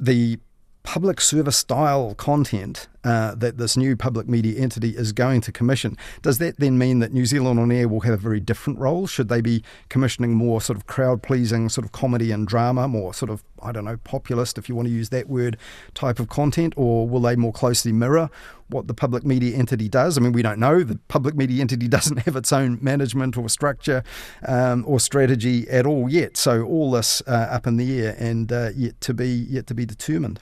the 0.00 0.38
public 0.82 1.20
service 1.20 1.56
style 1.56 2.14
content 2.14 2.88
uh, 3.04 3.34
that 3.34 3.58
this 3.58 3.76
new 3.76 3.96
public 3.96 4.28
media 4.28 4.60
entity 4.60 4.90
is 4.90 5.12
going 5.12 5.40
to 5.40 5.52
commission. 5.52 5.96
Does 6.22 6.38
that 6.38 6.58
then 6.58 6.78
mean 6.78 6.98
that 7.00 7.12
New 7.12 7.26
Zealand 7.26 7.58
On 7.58 7.70
Air 7.70 7.88
will 7.88 8.00
have 8.00 8.14
a 8.14 8.18
very 8.18 8.40
different 8.40 8.78
role? 8.78 9.06
Should 9.06 9.28
they 9.28 9.40
be 9.40 9.62
commissioning 9.88 10.34
more 10.34 10.60
sort 10.60 10.76
of 10.76 10.86
crowd 10.86 11.22
pleasing, 11.22 11.68
sort 11.68 11.84
of 11.84 11.92
comedy 11.92 12.30
and 12.32 12.46
drama, 12.46 12.88
more 12.88 13.14
sort 13.14 13.30
of, 13.30 13.42
I 13.62 13.72
don't 13.72 13.84
know, 13.84 13.98
populist, 13.98 14.58
if 14.58 14.68
you 14.68 14.74
want 14.74 14.88
to 14.88 14.92
use 14.92 15.10
that 15.10 15.28
word, 15.28 15.56
type 15.94 16.18
of 16.18 16.28
content? 16.28 16.74
Or 16.76 17.08
will 17.08 17.20
they 17.20 17.36
more 17.36 17.52
closely 17.52 17.92
mirror 17.92 18.30
what 18.68 18.86
the 18.86 18.94
public 18.94 19.24
media 19.24 19.56
entity 19.56 19.88
does? 19.88 20.18
I 20.18 20.20
mean, 20.20 20.32
we 20.32 20.42
don't 20.42 20.58
know. 20.58 20.82
The 20.82 20.98
public 21.08 21.34
media 21.34 21.60
entity 21.60 21.88
doesn't 21.96 22.18
have 22.18 22.36
its 22.36 22.52
own 22.52 22.78
management 22.82 23.36
or 23.36 23.48
structure 23.48 24.02
um, 24.46 24.84
or 24.86 24.98
strategy 24.98 25.68
at 25.68 25.86
all 25.86 26.08
yet. 26.08 26.36
So 26.36 26.64
all 26.64 26.90
this 26.90 27.22
uh, 27.26 27.48
up 27.50 27.66
in 27.66 27.76
the 27.76 28.00
air 28.00 28.16
and 28.18 28.50
uh, 28.50 28.70
yet 28.74 29.00
to 29.02 29.14
be 29.14 29.28
yet 29.28 29.66
to 29.68 29.74
be 29.74 29.86
determined. 29.86 30.40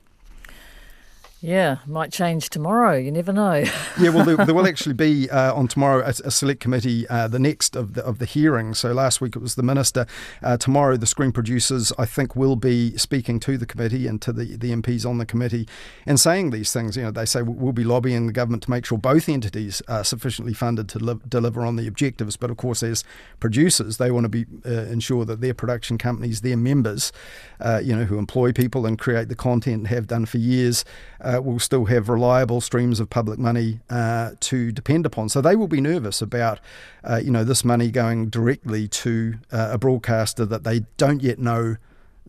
Yeah, 1.40 1.78
might 1.86 2.10
change 2.10 2.50
tomorrow. 2.50 2.96
You 2.96 3.12
never 3.12 3.32
know. 3.32 3.62
yeah, 4.00 4.08
well, 4.08 4.24
there, 4.24 4.36
there, 4.44 4.54
will 4.54 4.66
actually 4.66 4.94
be 4.94 5.30
uh, 5.30 5.54
on 5.54 5.68
tomorrow 5.68 6.00
a, 6.04 6.08
a 6.08 6.32
select 6.32 6.58
committee, 6.58 7.06
uh, 7.06 7.28
the 7.28 7.38
next 7.38 7.76
of 7.76 7.94
the 7.94 8.04
of 8.04 8.18
the 8.18 8.24
hearings. 8.24 8.80
So 8.80 8.92
last 8.92 9.20
week 9.20 9.36
it 9.36 9.38
was 9.38 9.54
the 9.54 9.62
minister. 9.62 10.04
Uh, 10.42 10.56
tomorrow 10.56 10.96
the 10.96 11.06
screen 11.06 11.30
producers, 11.30 11.92
I 11.96 12.06
think, 12.06 12.34
will 12.34 12.56
be 12.56 12.96
speaking 12.96 13.38
to 13.40 13.56
the 13.56 13.66
committee 13.66 14.08
and 14.08 14.20
to 14.22 14.32
the, 14.32 14.56
the 14.56 14.72
MPs 14.72 15.08
on 15.08 15.18
the 15.18 15.26
committee 15.26 15.68
and 16.06 16.18
saying 16.18 16.50
these 16.50 16.72
things. 16.72 16.96
You 16.96 17.04
know, 17.04 17.12
they 17.12 17.24
say 17.24 17.42
we'll 17.42 17.72
be 17.72 17.84
lobbying 17.84 18.26
the 18.26 18.32
government 18.32 18.64
to 18.64 18.70
make 18.70 18.84
sure 18.84 18.98
both 18.98 19.28
entities 19.28 19.80
are 19.86 20.02
sufficiently 20.02 20.54
funded 20.54 20.88
to 20.88 20.98
li- 20.98 21.20
deliver 21.28 21.64
on 21.64 21.76
the 21.76 21.86
objectives. 21.86 22.36
But 22.36 22.50
of 22.50 22.56
course, 22.56 22.82
as 22.82 23.04
producers, 23.38 23.98
they 23.98 24.10
want 24.10 24.24
to 24.24 24.28
be 24.28 24.44
uh, 24.66 24.86
ensure 24.90 25.24
that 25.26 25.40
their 25.40 25.54
production 25.54 25.98
companies, 25.98 26.40
their 26.40 26.56
members, 26.56 27.12
uh, 27.60 27.80
you 27.80 27.94
know, 27.94 28.06
who 28.06 28.18
employ 28.18 28.50
people 28.50 28.86
and 28.86 28.98
create 28.98 29.28
the 29.28 29.36
content 29.36 29.86
have 29.86 30.08
done 30.08 30.26
for 30.26 30.38
years 30.38 30.84
uh, 31.28 31.40
will 31.42 31.58
still 31.58 31.84
have 31.86 32.08
reliable 32.08 32.60
streams 32.60 33.00
of 33.00 33.10
public 33.10 33.38
money 33.38 33.80
uh, 33.90 34.30
to 34.40 34.72
depend 34.72 35.04
upon. 35.04 35.28
So 35.28 35.40
they 35.40 35.56
will 35.56 35.68
be 35.68 35.80
nervous 35.80 36.22
about, 36.22 36.60
uh, 37.04 37.20
you 37.22 37.30
know, 37.30 37.44
this 37.44 37.64
money 37.64 37.90
going 37.90 38.28
directly 38.28 38.88
to 38.88 39.34
uh, 39.52 39.70
a 39.72 39.78
broadcaster 39.78 40.46
that 40.46 40.64
they 40.64 40.80
don't 40.96 41.22
yet 41.22 41.38
know 41.38 41.76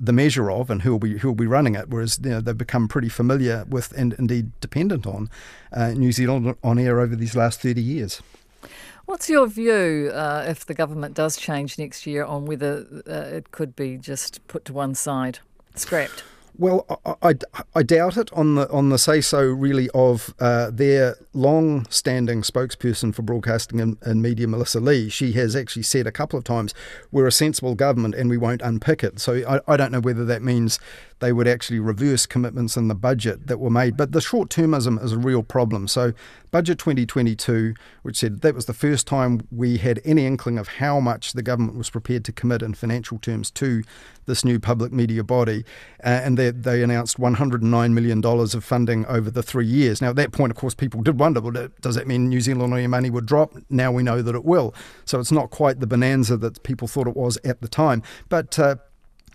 the 0.01 0.13
measure 0.13 0.49
of 0.49 0.69
and 0.69 0.81
who 0.83 0.91
will 0.91 0.99
be 0.99 1.17
who 1.17 1.27
will 1.29 1.35
be 1.35 1.47
running 1.47 1.75
it. 1.75 1.89
Whereas 1.89 2.19
you 2.23 2.29
know, 2.29 2.41
they've 2.41 2.57
become 2.57 2.87
pretty 2.87 3.09
familiar 3.09 3.65
with 3.69 3.91
and 3.97 4.13
indeed 4.13 4.51
dependent 4.61 5.05
on 5.05 5.29
uh, 5.73 5.91
New 5.91 6.11
Zealand 6.11 6.55
on 6.63 6.79
air 6.79 6.99
over 6.99 7.15
these 7.15 7.35
last 7.35 7.61
thirty 7.61 7.81
years. 7.81 8.21
What's 9.05 9.29
your 9.29 9.47
view 9.47 10.11
uh, 10.13 10.45
if 10.47 10.65
the 10.65 10.73
government 10.73 11.15
does 11.15 11.35
change 11.35 11.77
next 11.79 12.05
year 12.05 12.23
on 12.23 12.45
whether 12.45 12.85
it 13.07 13.51
could 13.51 13.75
be 13.75 13.97
just 13.97 14.47
put 14.47 14.65
to 14.65 14.73
one 14.73 14.93
side, 14.95 15.39
scrapped? 15.75 16.23
Well, 16.59 16.85
I, 17.05 17.29
I, 17.29 17.63
I, 17.73 17.83
doubt 17.83 18.17
it 18.17 18.33
on 18.33 18.55
the 18.55 18.69
on 18.69 18.89
the 18.89 18.97
say 18.97 19.21
so 19.21 19.41
really 19.41 19.89
of 19.93 20.35
uh, 20.41 20.69
their 20.69 21.15
long 21.31 21.87
standing 21.89 22.41
spokesperson 22.41 23.15
for 23.15 23.21
broadcasting 23.21 23.79
and, 23.79 23.95
and, 24.01 24.21
media, 24.21 24.45
Melissa 24.45 24.81
Lee. 24.81 25.07
She 25.07 25.31
has 25.31 25.55
actually 25.55 25.83
said 25.83 26.05
a 26.05 26.11
couple 26.11 26.37
of 26.37 26.43
times, 26.43 26.73
"We're 27.13 27.27
a 27.27 27.31
sensible 27.31 27.75
government 27.75 28.13
and 28.13 28.29
we 28.29 28.35
won't 28.35 28.61
unpick 28.61 29.05
it." 29.05 29.21
So 29.21 29.35
I, 29.47 29.73
I 29.73 29.77
don't 29.77 29.93
know 29.93 30.01
whether 30.01 30.25
that 30.25 30.41
means 30.41 30.81
they 31.19 31.33
would 31.33 31.47
actually 31.47 31.79
reverse 31.79 32.25
commitments 32.25 32.77
in 32.77 32.87
the 32.87 32.95
budget 32.95 33.47
that 33.47 33.59
were 33.59 33.69
made. 33.69 33.97
But 33.97 34.11
the 34.11 34.21
short 34.21 34.49
termism 34.49 35.03
is 35.03 35.11
a 35.11 35.17
real 35.17 35.43
problem. 35.43 35.87
So, 35.87 36.13
Budget 36.51 36.79
2022, 36.79 37.75
which 38.01 38.17
said 38.17 38.41
that 38.41 38.55
was 38.55 38.65
the 38.65 38.73
first 38.73 39.05
time 39.05 39.41
we 39.51 39.77
had 39.77 40.01
any 40.03 40.25
inkling 40.25 40.57
of 40.57 40.67
how 40.67 40.99
much 40.99 41.33
the 41.33 41.43
government 41.43 41.77
was 41.77 41.91
prepared 41.91 42.25
to 42.25 42.31
commit 42.31 42.63
in 42.63 42.73
financial 42.73 43.19
terms 43.19 43.51
to 43.51 43.83
this 44.25 44.43
new 44.43 44.59
public 44.59 44.91
media 44.91 45.23
body. 45.23 45.63
Uh, 46.03 46.21
and 46.23 46.37
they, 46.37 46.49
they 46.49 46.81
announced 46.81 47.19
$109 47.19 47.91
million 47.91 48.25
of 48.25 48.63
funding 48.63 49.05
over 49.05 49.29
the 49.29 49.43
three 49.43 49.65
years. 49.65 50.01
Now, 50.01 50.09
at 50.09 50.15
that 50.15 50.31
point, 50.31 50.51
of 50.51 50.57
course, 50.57 50.73
people 50.73 51.01
did 51.01 51.19
wonder 51.19 51.39
well, 51.39 51.67
does 51.81 51.95
that 51.95 52.07
mean 52.07 52.29
New 52.29 52.41
Zealand 52.41 52.73
on 52.73 52.89
money 52.89 53.09
would 53.09 53.25
drop? 53.25 53.53
Now 53.69 53.91
we 53.91 54.01
know 54.01 54.21
that 54.21 54.33
it 54.35 54.45
will. 54.45 54.73
So, 55.05 55.19
it's 55.19 55.31
not 55.31 55.51
quite 55.51 55.79
the 55.79 55.87
bonanza 55.87 56.37
that 56.37 56.63
people 56.63 56.87
thought 56.87 57.07
it 57.07 57.15
was 57.15 57.37
at 57.43 57.61
the 57.61 57.67
time. 57.67 58.01
But 58.29 58.57
uh, 58.57 58.77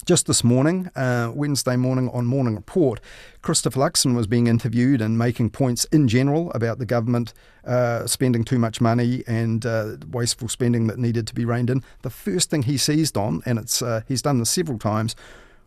just 0.04 0.26
this 0.26 0.44
morning, 0.44 0.90
uh, 0.96 1.32
Wednesday 1.34 1.76
morning 1.76 2.10
on 2.10 2.26
Morning 2.26 2.54
Report, 2.54 3.00
Christopher 3.42 3.80
Luxon 3.80 4.14
was 4.14 4.26
being 4.26 4.46
interviewed 4.46 5.00
and 5.00 5.16
making 5.16 5.50
points 5.50 5.84
in 5.86 6.08
general 6.08 6.50
about 6.52 6.78
the 6.78 6.86
government 6.86 7.32
uh, 7.64 8.06
spending 8.06 8.44
too 8.44 8.58
much 8.58 8.80
money 8.80 9.24
and 9.26 9.64
uh, 9.64 9.96
wasteful 10.10 10.48
spending 10.48 10.86
that 10.88 10.98
needed 10.98 11.26
to 11.26 11.34
be 11.34 11.44
reined 11.44 11.70
in. 11.70 11.82
The 12.02 12.10
first 12.10 12.50
thing 12.50 12.64
he 12.64 12.76
seized 12.76 13.16
on, 13.16 13.42
and 13.46 13.58
it's 13.58 13.80
uh, 13.80 14.02
he's 14.06 14.22
done 14.22 14.38
this 14.38 14.50
several 14.50 14.78
times, 14.78 15.16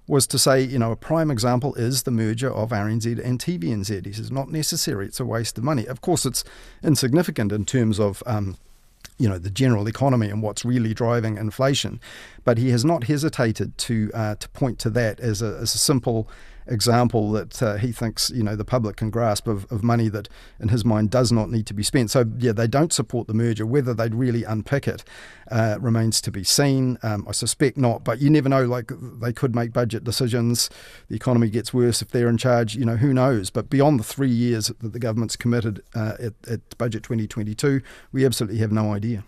was 0.07 0.25
to 0.27 0.39
say, 0.39 0.61
you 0.61 0.79
know, 0.79 0.91
a 0.91 0.95
prime 0.95 1.29
example 1.29 1.75
is 1.75 2.03
the 2.03 2.11
merger 2.11 2.51
of 2.51 2.69
RNZ 2.69 3.23
and 3.23 3.39
TVNZ. 3.39 4.05
He 4.05 4.13
says, 4.13 4.31
not 4.31 4.49
necessary, 4.49 5.05
it's 5.07 5.19
a 5.19 5.25
waste 5.25 5.57
of 5.57 5.63
money. 5.63 5.85
Of 5.85 6.01
course, 6.01 6.25
it's 6.25 6.43
insignificant 6.81 7.51
in 7.51 7.65
terms 7.65 7.99
of 7.99 8.23
um, 8.25 8.55
you 9.17 9.27
know 9.27 9.37
the 9.37 9.49
general 9.49 9.87
economy 9.87 10.29
and 10.29 10.41
what's 10.41 10.63
really 10.63 10.93
driving 10.93 11.37
inflation. 11.37 11.99
But 12.43 12.57
he 12.57 12.69
has 12.69 12.85
not 12.85 13.05
hesitated 13.05 13.77
to 13.79 14.11
uh, 14.13 14.35
to 14.35 14.49
point 14.49 14.79
to 14.79 14.89
that 14.91 15.19
as 15.19 15.41
a, 15.41 15.57
as 15.61 15.75
a 15.75 15.77
simple 15.77 16.29
example 16.67 17.31
that 17.31 17.61
uh, 17.61 17.75
he 17.75 17.91
thinks 17.91 18.29
you 18.29 18.43
know 18.43 18.55
the 18.55 18.65
public 18.65 18.97
can 18.97 19.09
grasp 19.09 19.47
of, 19.47 19.71
of 19.71 19.83
money 19.83 20.09
that 20.09 20.29
in 20.59 20.69
his 20.69 20.85
mind 20.85 21.09
does 21.09 21.31
not 21.31 21.49
need 21.49 21.65
to 21.67 21.73
be 21.73 21.83
spent. 21.83 22.11
So 22.11 22.25
yeah, 22.37 22.51
they 22.51 22.67
don't 22.67 22.93
support 22.93 23.27
the 23.27 23.33
merger. 23.33 23.65
Whether 23.65 23.93
they'd 23.93 24.15
really 24.15 24.43
unpick 24.43 24.87
it 24.87 25.03
uh, 25.51 25.77
remains 25.79 26.21
to 26.21 26.31
be 26.31 26.43
seen. 26.43 26.97
Um, 27.03 27.25
I 27.27 27.31
suspect 27.31 27.77
not, 27.77 28.03
but 28.03 28.19
you 28.19 28.29
never 28.29 28.49
know. 28.49 28.65
Like 28.65 28.91
they 29.21 29.33
could 29.33 29.55
make 29.55 29.73
budget 29.73 30.03
decisions. 30.03 30.69
The 31.09 31.15
economy 31.15 31.49
gets 31.49 31.73
worse 31.73 32.01
if 32.01 32.09
they're 32.09 32.29
in 32.29 32.37
charge. 32.37 32.75
You 32.75 32.85
know 32.85 32.97
who 32.97 33.13
knows. 33.13 33.49
But 33.49 33.69
beyond 33.69 33.99
the 33.99 34.03
three 34.03 34.29
years 34.31 34.67
that 34.67 34.93
the 34.93 34.99
government's 34.99 35.35
committed 35.35 35.83
uh, 35.95 36.13
at, 36.19 36.33
at 36.49 36.77
budget 36.77 37.03
2022, 37.03 37.81
we 38.11 38.25
absolutely 38.25 38.59
have 38.59 38.71
no 38.71 38.93
idea. 38.93 39.23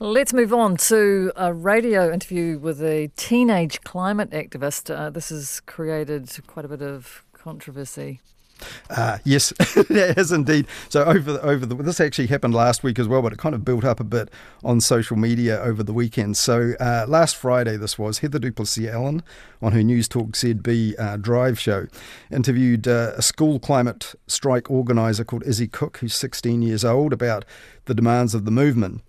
Let's 0.00 0.32
move 0.32 0.54
on 0.54 0.76
to 0.76 1.32
a 1.34 1.52
radio 1.52 2.12
interview 2.12 2.56
with 2.56 2.80
a 2.80 3.10
teenage 3.16 3.80
climate 3.80 4.30
activist. 4.30 4.94
Uh, 4.94 5.10
this 5.10 5.30
has 5.30 5.58
created 5.66 6.30
quite 6.46 6.64
a 6.64 6.68
bit 6.68 6.82
of 6.82 7.24
controversy. 7.32 8.20
Uh, 8.90 9.18
yes, 9.24 9.52
it 9.76 10.16
has 10.16 10.30
indeed. 10.30 10.68
So 10.88 11.02
over 11.02 11.32
the, 11.32 11.42
over 11.42 11.66
the 11.66 11.74
this 11.74 11.98
actually 11.98 12.28
happened 12.28 12.54
last 12.54 12.84
week 12.84 13.00
as 13.00 13.08
well, 13.08 13.22
but 13.22 13.32
it 13.32 13.40
kind 13.40 13.56
of 13.56 13.64
built 13.64 13.84
up 13.84 13.98
a 13.98 14.04
bit 14.04 14.30
on 14.62 14.80
social 14.80 15.16
media 15.16 15.60
over 15.62 15.82
the 15.82 15.92
weekend. 15.92 16.36
So 16.36 16.74
uh, 16.78 17.06
last 17.08 17.34
Friday, 17.34 17.76
this 17.76 17.98
was 17.98 18.20
Heather 18.20 18.38
du 18.38 18.52
Plessis-Allen 18.52 19.24
on 19.60 19.72
her 19.72 19.80
Newstalk 19.80 20.30
ZB 20.30 20.94
uh, 20.96 21.16
Drive 21.16 21.58
show, 21.58 21.88
interviewed 22.30 22.86
uh, 22.86 23.14
a 23.16 23.22
school 23.22 23.58
climate 23.58 24.14
strike 24.28 24.70
organizer 24.70 25.24
called 25.24 25.42
Izzy 25.44 25.66
Cook, 25.66 25.98
who's 25.98 26.14
16 26.14 26.62
years 26.62 26.84
old, 26.84 27.12
about 27.12 27.44
the 27.86 27.94
demands 27.94 28.32
of 28.32 28.44
the 28.44 28.52
movement. 28.52 29.02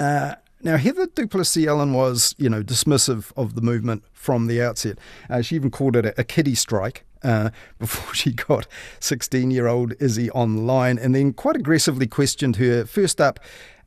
Uh, 0.00 0.34
Now, 0.62 0.76
Heather 0.76 1.06
du 1.06 1.26
Plessis-Allen 1.26 1.94
was, 1.94 2.34
you 2.36 2.50
know, 2.50 2.62
dismissive 2.62 3.32
of 3.34 3.54
the 3.54 3.62
movement 3.62 4.04
from 4.12 4.46
the 4.46 4.60
outset. 4.60 4.98
Uh, 5.30 5.40
she 5.40 5.54
even 5.54 5.70
called 5.70 5.96
it 5.96 6.04
a, 6.04 6.20
a 6.20 6.24
kiddie 6.24 6.54
strike 6.54 7.04
uh, 7.22 7.48
before 7.78 8.14
she 8.14 8.32
got 8.32 8.66
16 9.00 9.50
year 9.50 9.66
old 9.66 9.94
Izzy 10.00 10.30
online 10.32 10.98
and 10.98 11.14
then 11.14 11.32
quite 11.32 11.56
aggressively 11.56 12.06
questioned 12.06 12.56
her 12.56 12.84
first 12.84 13.20
up 13.20 13.40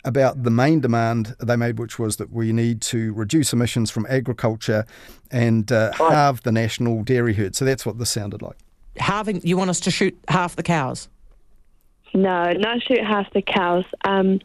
about 0.05 0.43
the 0.43 0.49
main 0.49 0.79
demand 0.79 1.35
they 1.39 1.55
made, 1.55 1.79
which 1.79 1.97
was 1.99 2.17
that 2.17 2.31
we 2.31 2.51
need 2.51 2.81
to 2.81 3.13
reduce 3.13 3.53
emissions 3.53 3.89
from 3.91 4.05
agriculture 4.09 4.85
and 5.31 5.71
uh, 5.71 5.93
halve 5.93 6.41
the 6.43 6.51
national 6.51 7.03
dairy 7.03 7.33
herd. 7.35 7.55
So 7.55 7.65
that's 7.65 7.85
what 7.85 7.99
this 7.99 8.09
sounded 8.09 8.41
like. 8.41 8.57
Halving, 8.97 9.41
you 9.43 9.57
want 9.57 9.69
us 9.69 9.79
to 9.81 9.91
shoot 9.91 10.17
half 10.27 10.55
the 10.55 10.63
cows? 10.63 11.07
No, 12.13 12.51
not 12.51 12.83
shoot 12.83 13.03
half 13.03 13.31
the 13.33 13.41
cows. 13.41 13.85
Um, 14.05 14.39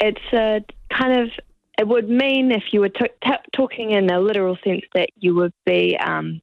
it's 0.00 0.32
a 0.32 0.64
kind 0.96 1.20
of 1.20 1.30
it 1.78 1.88
would 1.88 2.08
mean 2.08 2.52
if 2.52 2.72
you 2.72 2.80
were 2.80 2.88
t- 2.88 3.08
t- 3.24 3.32
talking 3.52 3.90
in 3.90 4.10
a 4.10 4.20
literal 4.20 4.56
sense 4.64 4.82
that 4.94 5.10
you 5.18 5.34
would 5.34 5.52
be 5.66 5.96
um, 5.98 6.40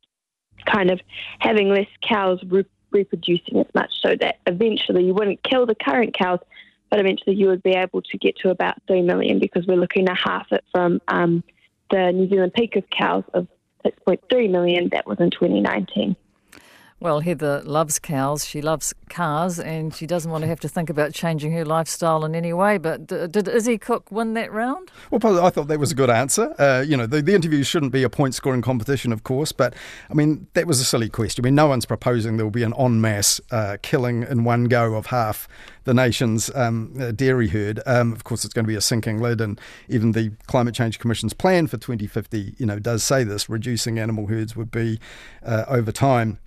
kind 0.66 0.92
of 0.92 1.00
having 1.40 1.70
less 1.70 1.88
cows 2.02 2.40
re- 2.48 2.66
reproducing 2.92 3.60
as 3.60 3.68
much, 3.74 3.92
so 4.02 4.16
that 4.20 4.40
eventually 4.46 5.06
you 5.06 5.14
wouldn't 5.14 5.42
kill 5.44 5.66
the 5.66 5.76
current 5.76 6.14
cows, 6.14 6.40
but 6.90 7.00
eventually 7.00 7.36
you 7.36 7.48
would 7.48 7.64
be 7.64 7.72
able 7.72 8.02
to 8.02 8.18
get 8.18 8.36
to 8.38 8.50
about 8.50 8.76
three 8.88 9.02
million 9.02 9.40
because 9.40 9.66
we're 9.66 9.78
looking 9.78 10.06
to 10.06 10.14
half 10.14 10.52
it 10.52 10.66
from 10.72 11.02
um, 11.08 11.44
the 11.90 12.12
New 12.12 12.28
Zealand 12.30 12.54
peak 12.54 12.76
of 12.76 12.84
cows 12.90 13.24
of 13.34 13.48
6.3 13.86 14.50
million 14.50 14.90
that 14.92 15.08
was 15.08 15.18
in 15.20 15.32
2019. 15.32 16.16
Well, 17.02 17.22
Heather 17.22 17.64
loves 17.64 17.98
cows, 17.98 18.46
she 18.46 18.62
loves 18.62 18.94
cars, 19.10 19.60
and 19.60 19.92
she 19.92 20.06
doesn't 20.06 20.30
want 20.30 20.44
to 20.44 20.48
have 20.48 20.60
to 20.60 20.70
think 20.70 20.88
about 20.88 21.14
changing 21.14 21.52
her 21.54 21.66
lifestyle 21.66 22.24
in 22.24 22.36
any 22.36 22.54
way. 22.54 22.78
But 22.78 23.08
d- 23.08 23.26
did 23.26 23.48
Izzy 23.48 23.80
Cook 23.80 24.12
win 24.12 24.36
that 24.36 24.52
round? 24.52 24.92
Well, 25.10 25.44
I 25.44 25.50
thought 25.50 25.68
that 25.68 25.80
was 25.80 25.92
a 25.92 25.96
good 25.96 26.12
answer. 26.12 26.54
Uh, 26.60 26.86
you 26.88 26.96
know, 26.96 27.08
the, 27.08 27.24
the 27.24 27.34
interview 27.34 27.64
shouldn't 27.64 27.92
be 27.92 28.04
a 28.04 28.10
point 28.10 28.36
scoring 28.36 28.62
competition, 28.62 29.12
of 29.12 29.24
course, 29.24 29.52
but 29.52 29.74
I 30.12 30.14
mean, 30.14 30.46
that 30.54 30.68
was 30.68 30.80
a 30.80 30.84
silly 30.84 31.10
question. 31.10 31.44
I 31.44 31.48
mean, 31.48 31.56
no 31.56 31.66
one's 31.66 31.88
proposing 31.88 32.38
there 32.38 32.46
will 32.46 32.52
be 32.52 32.62
an 32.62 32.76
en 32.78 33.02
masse 33.02 33.42
uh, 33.50 33.78
killing 33.82 34.22
in 34.22 34.44
one 34.44 34.66
go 34.66 34.94
of 34.94 35.08
half 35.08 35.48
the 35.86 35.96
nation's 35.96 36.54
um, 36.54 36.94
uh, 37.02 37.12
dairy 37.12 37.48
herd. 37.48 37.82
Um, 37.88 38.14
of 38.14 38.26
course, 38.26 38.46
it's 38.46 38.54
going 38.54 38.66
to 38.66 38.70
be 38.70 38.76
a 38.76 38.82
sinking 38.82 39.20
lid, 39.20 39.42
and 39.42 39.60
even 39.90 40.12
the 40.12 40.34
Climate 40.46 40.76
Change 40.76 41.00
Commission's 41.00 41.34
plan 41.34 41.66
for 41.66 41.78
2050, 41.78 42.54
you 42.60 42.66
know, 42.68 42.78
does 42.78 43.04
say 43.04 43.24
this: 43.24 43.50
reducing 43.50 43.98
animal 43.98 44.28
herds 44.28 44.56
would 44.56 44.70
be 44.70 45.00
uh, 45.44 45.66
over 45.68 45.92
time. 45.92 46.38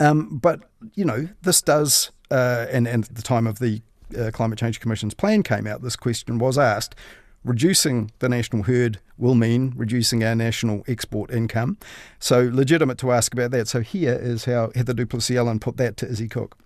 Um, 0.00 0.38
but, 0.38 0.70
you 0.94 1.04
know, 1.04 1.28
this 1.42 1.62
does, 1.62 2.10
uh, 2.30 2.66
and, 2.70 2.88
and 2.88 3.04
at 3.04 3.14
the 3.14 3.22
time 3.22 3.46
of 3.46 3.58
the 3.58 3.82
uh, 4.18 4.30
Climate 4.32 4.58
Change 4.58 4.80
Commission's 4.80 5.14
plan 5.14 5.42
came 5.42 5.66
out, 5.66 5.82
this 5.82 5.96
question 5.96 6.38
was 6.38 6.58
asked. 6.58 6.94
Reducing 7.44 8.10
the 8.18 8.28
national 8.28 8.64
herd 8.64 8.98
will 9.16 9.34
mean 9.34 9.72
reducing 9.76 10.24
our 10.24 10.34
national 10.34 10.82
export 10.88 11.30
income. 11.30 11.78
So, 12.18 12.50
legitimate 12.52 12.98
to 12.98 13.12
ask 13.12 13.32
about 13.32 13.50
that. 13.52 13.66
So, 13.66 13.80
here 13.80 14.12
is 14.12 14.44
how 14.44 14.72
Heather 14.74 14.92
du 14.92 15.06
Plessis-Allen 15.06 15.58
put 15.58 15.78
that 15.78 15.96
to 15.98 16.06
Izzy 16.06 16.28
Cook. 16.28 16.58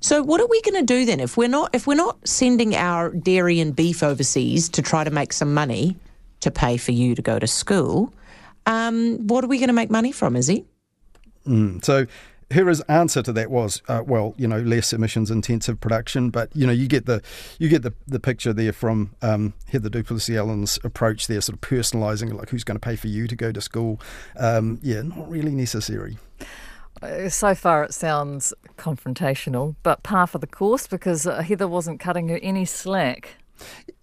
So 0.00 0.22
what 0.22 0.40
are 0.40 0.46
we 0.46 0.60
going 0.62 0.80
to 0.80 0.94
do 0.94 1.04
then 1.04 1.20
if 1.20 1.36
we're 1.36 1.48
not 1.48 1.74
if 1.74 1.86
we're 1.86 1.94
not 1.94 2.26
sending 2.26 2.74
our 2.74 3.10
dairy 3.10 3.60
and 3.60 3.74
beef 3.74 4.02
overseas 4.02 4.68
to 4.70 4.82
try 4.82 5.04
to 5.04 5.10
make 5.10 5.32
some 5.32 5.54
money 5.54 5.96
to 6.40 6.50
pay 6.50 6.76
for 6.76 6.92
you 6.92 7.14
to 7.14 7.22
go 7.22 7.38
to 7.38 7.46
school? 7.46 8.12
Um, 8.66 9.26
what 9.26 9.44
are 9.44 9.48
we 9.48 9.58
going 9.58 9.68
to 9.68 9.74
make 9.74 9.90
money 9.90 10.12
from, 10.12 10.36
Izzy? 10.36 10.66
Mm, 11.46 11.82
so 11.84 12.06
her 12.50 12.72
answer 12.88 13.22
to 13.22 13.32
that 13.32 13.50
was, 13.50 13.82
uh, 13.88 14.02
well, 14.06 14.34
you 14.36 14.48
know, 14.48 14.60
less 14.60 14.92
emissions 14.92 15.30
intensive 15.30 15.80
production. 15.80 16.30
But 16.30 16.54
you 16.54 16.66
know, 16.66 16.72
you 16.72 16.88
get 16.88 17.06
the 17.06 17.22
you 17.58 17.68
get 17.68 17.82
the, 17.82 17.92
the 18.06 18.20
picture 18.20 18.52
there 18.52 18.72
from 18.72 19.14
um, 19.22 19.54
Heather 19.70 19.88
du 19.88 20.02
Plessis-Allen's 20.02 20.78
approach 20.82 21.26
there, 21.26 21.40
sort 21.40 21.54
of 21.54 21.60
personalising, 21.60 22.32
like 22.32 22.50
who's 22.50 22.64
going 22.64 22.76
to 22.76 22.80
pay 22.80 22.96
for 22.96 23.08
you 23.08 23.26
to 23.26 23.36
go 23.36 23.52
to 23.52 23.60
school. 23.60 24.00
Um, 24.38 24.78
yeah, 24.82 25.02
not 25.02 25.30
really 25.30 25.52
necessary. 25.52 26.18
Uh, 27.02 27.28
so 27.28 27.54
far, 27.54 27.84
it 27.84 27.94
sounds 27.94 28.52
confrontational, 28.76 29.76
but 29.82 30.02
par 30.02 30.26
for 30.26 30.38
the 30.38 30.46
course 30.46 30.86
because 30.86 31.26
uh, 31.26 31.42
Heather 31.42 31.68
wasn't 31.68 32.00
cutting 32.00 32.28
her 32.28 32.38
any 32.42 32.64
slack. 32.64 33.36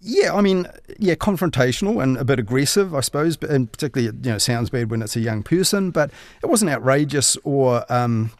Yeah, 0.00 0.34
I 0.34 0.40
mean, 0.40 0.66
yeah, 0.98 1.14
confrontational 1.14 2.02
and 2.02 2.16
a 2.16 2.24
bit 2.24 2.38
aggressive, 2.38 2.94
I 2.94 3.00
suppose, 3.00 3.36
and 3.42 3.70
particularly, 3.70 4.16
you 4.22 4.30
know, 4.32 4.38
sounds 4.38 4.70
bad 4.70 4.90
when 4.90 5.02
it's 5.02 5.16
a 5.16 5.20
young 5.20 5.42
person, 5.42 5.90
but 5.90 6.10
it 6.42 6.46
wasn't 6.46 6.70
outrageous 6.70 7.36
or 7.44 7.84
um, 7.92 8.30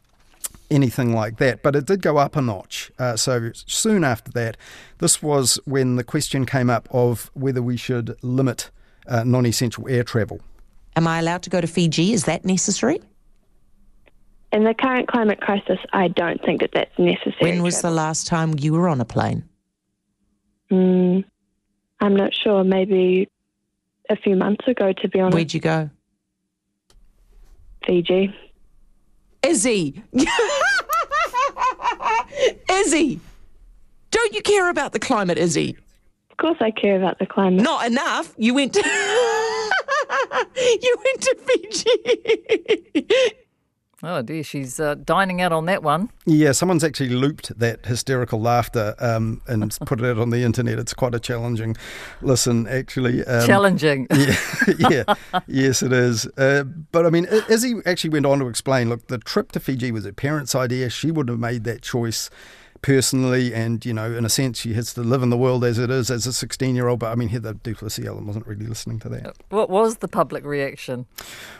anything 0.70 1.14
like 1.14 1.38
that. 1.38 1.62
But 1.62 1.74
it 1.74 1.86
did 1.86 2.02
go 2.02 2.18
up 2.18 2.36
a 2.36 2.42
notch. 2.42 2.90
Uh, 2.98 3.16
so 3.16 3.50
soon 3.54 4.04
after 4.04 4.30
that, 4.32 4.56
this 4.98 5.22
was 5.22 5.58
when 5.64 5.96
the 5.96 6.04
question 6.04 6.46
came 6.46 6.70
up 6.70 6.88
of 6.90 7.30
whether 7.34 7.62
we 7.62 7.76
should 7.76 8.16
limit 8.22 8.70
uh, 9.08 9.24
non 9.24 9.46
essential 9.46 9.88
air 9.88 10.04
travel. 10.04 10.40
Am 10.94 11.06
I 11.06 11.18
allowed 11.18 11.42
to 11.42 11.50
go 11.50 11.60
to 11.60 11.66
Fiji? 11.66 12.12
Is 12.12 12.24
that 12.24 12.44
necessary? 12.44 13.00
In 14.52 14.64
the 14.64 14.74
current 14.74 15.08
climate 15.08 15.40
crisis, 15.40 15.78
I 15.92 16.08
don't 16.08 16.40
think 16.42 16.60
that 16.60 16.70
that's 16.72 16.98
necessary. 16.98 17.34
When 17.40 17.62
was 17.62 17.82
the 17.82 17.90
last 17.90 18.26
time 18.26 18.54
you 18.58 18.72
were 18.72 18.88
on 18.88 19.00
a 19.00 19.04
plane? 19.04 19.44
Mm, 20.70 21.24
I'm 22.00 22.16
not 22.16 22.34
sure. 22.34 22.64
Maybe 22.64 23.28
a 24.08 24.16
few 24.16 24.36
months 24.36 24.66
ago, 24.66 24.92
to 24.92 25.08
be 25.08 25.20
honest. 25.20 25.34
Where'd 25.34 25.54
you 25.54 25.60
go? 25.60 25.90
Fiji. 27.86 28.34
Izzy! 29.42 30.02
Izzy! 32.70 33.20
Don't 34.10 34.34
you 34.34 34.42
care 34.42 34.68
about 34.70 34.92
the 34.92 34.98
climate, 34.98 35.38
Izzy? 35.38 35.76
Of 36.30 36.36
course, 36.38 36.58
I 36.60 36.70
care 36.70 36.96
about 36.96 37.18
the 37.18 37.26
climate. 37.26 37.62
Not 37.62 37.86
enough. 37.86 38.34
You 38.36 38.54
went 38.54 38.72
to. 38.74 38.80
you 40.56 40.96
went 41.04 41.20
to 41.22 41.36
Fiji. 41.46 43.32
Oh 44.02 44.20
dear, 44.20 44.42
she's 44.42 44.78
uh, 44.78 44.94
dining 44.94 45.40
out 45.40 45.52
on 45.52 45.64
that 45.66 45.82
one. 45.82 46.10
Yeah, 46.26 46.52
someone's 46.52 46.84
actually 46.84 47.08
looped 47.08 47.58
that 47.58 47.86
hysterical 47.86 48.38
laughter 48.38 48.94
um, 48.98 49.40
and 49.46 49.74
put 49.86 50.00
it 50.00 50.04
out 50.04 50.18
on 50.18 50.28
the 50.28 50.42
internet. 50.42 50.78
It's 50.78 50.92
quite 50.92 51.14
a 51.14 51.20
challenging 51.20 51.76
listen, 52.20 52.66
actually. 52.68 53.24
Um, 53.24 53.46
challenging. 53.46 54.06
Yeah, 54.16 54.34
yeah, 54.90 55.14
yes, 55.46 55.82
it 55.82 55.92
is. 55.92 56.26
Uh, 56.36 56.64
but 56.64 57.06
I 57.06 57.10
mean, 57.10 57.26
Izzy 57.48 57.76
actually 57.86 58.10
went 58.10 58.26
on 58.26 58.40
to 58.40 58.48
explain. 58.48 58.88
Look, 58.88 59.06
the 59.08 59.18
trip 59.18 59.52
to 59.52 59.60
Fiji 59.60 59.92
was 59.92 60.04
her 60.04 60.12
parents' 60.12 60.54
idea. 60.54 60.90
She 60.90 61.10
wouldn't 61.10 61.30
have 61.30 61.38
made 61.38 61.64
that 61.64 61.82
choice 61.82 62.28
personally, 62.86 63.52
and 63.52 63.84
you 63.84 63.92
know, 63.92 64.14
in 64.14 64.24
a 64.24 64.28
sense, 64.28 64.60
she 64.60 64.74
has 64.74 64.94
to 64.94 65.00
live 65.00 65.20
in 65.20 65.28
the 65.28 65.36
world 65.36 65.64
as 65.64 65.76
it 65.76 65.90
is 65.90 66.08
as 66.08 66.24
a 66.24 66.32
16 66.32 66.76
year 66.76 66.86
old. 66.86 67.00
But 67.00 67.10
I 67.10 67.16
mean, 67.16 67.28
Heather 67.28 67.54
du 67.54 67.74
Plessis-Allen 67.74 68.24
wasn't 68.24 68.46
really 68.46 68.66
listening 68.66 69.00
to 69.00 69.08
that. 69.08 69.34
What 69.48 69.68
was 69.68 69.96
the 69.96 70.06
public 70.06 70.44
reaction? 70.44 71.06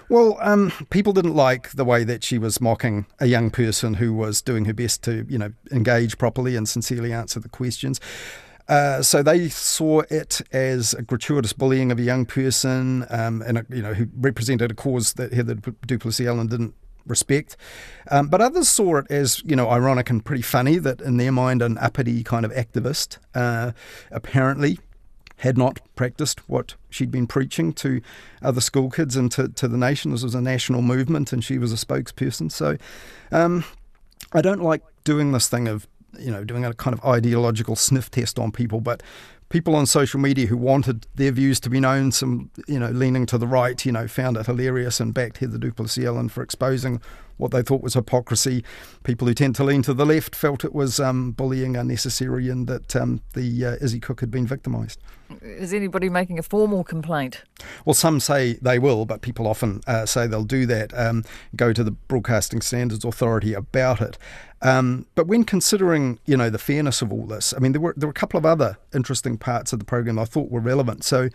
Well, 0.09 0.39
um, 0.41 0.71
people 0.91 1.13
didn't 1.13 1.35
like 1.35 1.73
the 1.73 1.85
way 1.85 2.05
that 2.05 2.23
she 2.23 2.39
was 2.39 2.61
mocking 2.61 3.07
a 3.19 3.27
young 3.27 3.51
person 3.51 3.95
who 3.95 4.15
was 4.15 4.41
doing 4.41 4.67
her 4.67 4.73
best 4.73 5.03
to, 5.03 5.27
you 5.29 5.37
know, 5.37 5.53
engage 5.73 6.17
properly 6.17 6.55
and 6.55 6.69
sincerely 6.69 7.13
answer 7.13 7.41
the 7.41 7.49
questions. 7.49 8.01
Uh, 8.69 9.03
so 9.03 9.21
they 9.21 9.49
saw 9.49 10.03
it 10.09 10.41
as 10.53 10.95
a 10.95 11.03
gratuitous 11.03 11.53
bullying 11.53 11.91
of 11.91 11.99
a 11.99 12.03
young 12.03 12.25
person, 12.25 13.05
um, 13.11 13.43
and 13.43 13.59
a, 13.59 13.67
you 13.69 13.83
know 13.83 13.95
who 13.95 14.07
represented 14.17 14.71
a 14.71 14.75
cause 14.75 15.15
that 15.15 15.33
Heather 15.33 15.55
du 15.55 15.99
Plessis-Allen 15.99 16.47
didn't 16.47 16.75
respect. 17.07 17.57
Um, 18.11 18.29
but 18.29 18.41
others 18.41 18.69
saw 18.69 18.97
it 18.97 19.07
as, 19.11 19.43
you 19.45 19.57
know, 19.57 19.71
ironic 19.71 20.11
and 20.11 20.25
pretty 20.25 20.43
funny 20.43 20.79
that 20.79 21.01
in 21.01 21.17
their 21.17 21.33
mind 21.33 21.63
an 21.63 21.79
uppity 21.79 22.23
kind 22.23 22.45
of 22.45 22.53
activist 22.53 23.19
uh, 23.35 23.73
apparently 24.11 24.79
had 25.39 25.59
not 25.59 25.81
practiced 25.97 26.49
what 26.49 26.75
she'd 26.89 27.11
been 27.11 27.27
preaching 27.27 27.73
to 27.75 28.01
other 28.43 28.61
school 28.61 28.91
kids 28.91 29.17
and 29.17 29.31
to, 29.33 29.49
to 29.49 29.69
the 29.69 29.77
nation. 29.77 30.11
This 30.11 30.23
was 30.23 30.35
a 30.35 30.41
national 30.41 30.83
movement 30.83 31.33
and 31.33 31.45
she 31.45 31.59
was 31.59 31.73
a 31.73 31.77
spokesperson. 31.77 32.51
So 32.51 32.79
um, 33.31 33.65
I 34.33 34.41
don't 34.41 34.63
like 34.63 34.83
doing 35.05 35.33
this 35.33 35.49
thing 35.49 35.69
of, 35.69 35.87
you 36.19 36.31
know, 36.31 36.43
doing 36.45 36.65
a 36.65 36.73
kind 36.73 36.95
of 36.95 37.05
ideological 37.05 37.77
sniff 37.77 38.11
test 38.11 38.39
on 38.39 38.51
people, 38.51 38.81
but 38.81 39.03
people 39.49 39.77
on 39.77 39.87
social 39.87 40.21
media 40.21 40.47
who 40.47 40.57
wanted 40.57 41.07
their 41.15 41.33
views 41.33 41.61
to 41.61 41.71
be 41.71 41.81
known, 41.81 42.13
some 42.13 42.51
you 42.67 42.79
know 42.79 42.91
leaning 42.91 43.27
to 43.27 43.39
the 43.39 43.47
right, 43.47 43.85
you 43.85 43.93
know, 43.93 44.09
found 44.09 44.37
it 44.37 44.47
hilarious 44.47 45.01
and 45.01 45.15
backed 45.15 45.39
Heather 45.39 45.59
du 45.59 45.73
Plessis-Allen 45.73 46.29
for 46.29 46.43
exposing 46.43 47.01
what 47.37 47.51
they 47.51 47.63
thought 47.63 47.83
was 47.83 47.95
hypocrisy. 47.95 48.65
People 49.05 49.29
who 49.29 49.35
tend 49.35 49.55
to 49.57 49.65
lean 49.65 49.83
to 49.83 49.95
the 49.95 50.07
left 50.07 50.35
felt 50.35 50.65
it 50.65 50.75
was 50.75 50.99
um, 51.01 51.33
bullying 51.33 51.77
unnecessary 51.77 52.49
and 52.49 52.67
that 52.67 52.97
um, 52.97 53.21
the 53.35 53.65
uh, 53.65 53.77
Izzy 53.81 54.01
Cook 54.01 54.21
had 54.21 54.31
been 54.31 54.47
victimised. 54.47 55.01
Is 55.43 55.75
anybody 55.75 56.09
making 56.09 56.39
a 56.39 56.43
formal 56.43 56.85
complaint? 56.85 57.43
Well, 57.85 57.95
some 57.95 58.21
say 58.21 58.55
they 58.63 58.79
will, 58.79 59.07
but 59.07 59.23
people 59.23 59.47
often 59.47 59.81
uh, 59.87 60.07
say 60.07 60.27
they'll 60.27 60.45
do 60.45 60.67
that, 60.67 60.97
um, 60.97 61.25
go 61.57 61.73
to 61.73 61.83
the 61.83 61.91
Broadcasting 61.91 62.61
Standards 62.61 63.05
Authority 63.05 63.53
about 63.53 64.01
it. 64.01 64.19
Um, 64.63 65.07
but 65.15 65.27
when 65.27 65.45
considering, 65.45 66.19
you 66.27 66.37
know, 66.37 66.49
the 66.49 66.59
fairness 66.59 67.03
of 67.03 67.13
all 67.13 67.27
this, 67.27 67.53
I 67.55 67.59
mean, 67.59 67.73
there 67.73 67.81
were 67.81 67.95
there 67.97 68.07
were 68.07 68.13
a 68.13 68.15
couple 68.15 68.39
of 68.39 68.47
other 68.47 68.79
interesting 68.95 69.37
parts 69.37 69.73
of 69.73 69.79
the 69.79 69.85
program 69.85 70.19
I 70.19 70.25
thought 70.25 70.51
were 70.51 70.61
relevant. 70.61 71.05
So, 71.05 71.29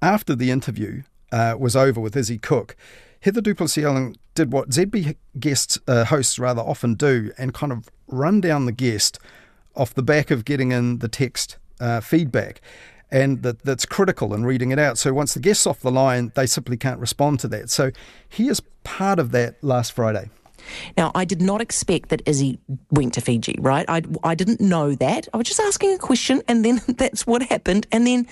after 0.00 0.34
the 0.34 0.50
interview 0.50 1.02
uh, 1.32 1.56
was 1.58 1.74
over 1.74 2.00
with 2.00 2.16
Izzy 2.16 2.38
Cook, 2.38 2.76
Heather 3.20 3.40
du 3.40 3.54
Plessis-Allen 3.54 4.16
did 4.34 4.52
what 4.52 4.70
ZB 4.70 5.16
guests 5.38 5.78
uh, 5.86 6.04
hosts 6.04 6.38
rather 6.38 6.62
often 6.62 6.94
do, 6.94 7.32
and 7.38 7.54
kind 7.54 7.72
of 7.72 7.88
run 8.08 8.40
down 8.40 8.66
the 8.66 8.72
guest 8.72 9.18
off 9.74 9.94
the 9.94 10.02
back 10.02 10.30
of 10.30 10.44
getting 10.44 10.72
in 10.72 10.98
the 10.98 11.08
text 11.08 11.58
uh, 11.80 12.00
feedback. 12.00 12.60
and 13.10 13.42
that, 13.42 13.60
that's 13.62 13.86
critical 13.86 14.34
in 14.34 14.44
reading 14.44 14.72
it 14.72 14.78
out. 14.78 14.98
So 14.98 15.12
once 15.12 15.34
the 15.34 15.40
guest's 15.40 15.66
off 15.66 15.80
the 15.80 15.90
line, 15.90 16.32
they 16.34 16.46
simply 16.46 16.76
can't 16.76 16.98
respond 16.98 17.38
to 17.40 17.48
that. 17.48 17.70
So 17.70 17.92
he 18.28 18.48
is 18.48 18.60
part 18.82 19.18
of 19.18 19.30
that 19.30 19.62
last 19.62 19.92
Friday. 19.92 20.30
Now, 20.96 21.12
I 21.14 21.24
did 21.24 21.40
not 21.40 21.60
expect 21.60 22.08
that 22.08 22.22
Izzy 22.26 22.58
went 22.90 23.14
to 23.14 23.20
Fiji, 23.20 23.56
right? 23.60 23.84
I, 23.88 24.02
I 24.24 24.34
didn't 24.34 24.60
know 24.60 24.94
that. 24.96 25.28
I 25.32 25.36
was 25.36 25.46
just 25.46 25.60
asking 25.60 25.94
a 25.94 25.98
question, 25.98 26.42
and 26.48 26.64
then 26.64 26.80
that's 26.88 27.26
what 27.26 27.42
happened. 27.42 27.86
And 27.92 28.06
then 28.06 28.26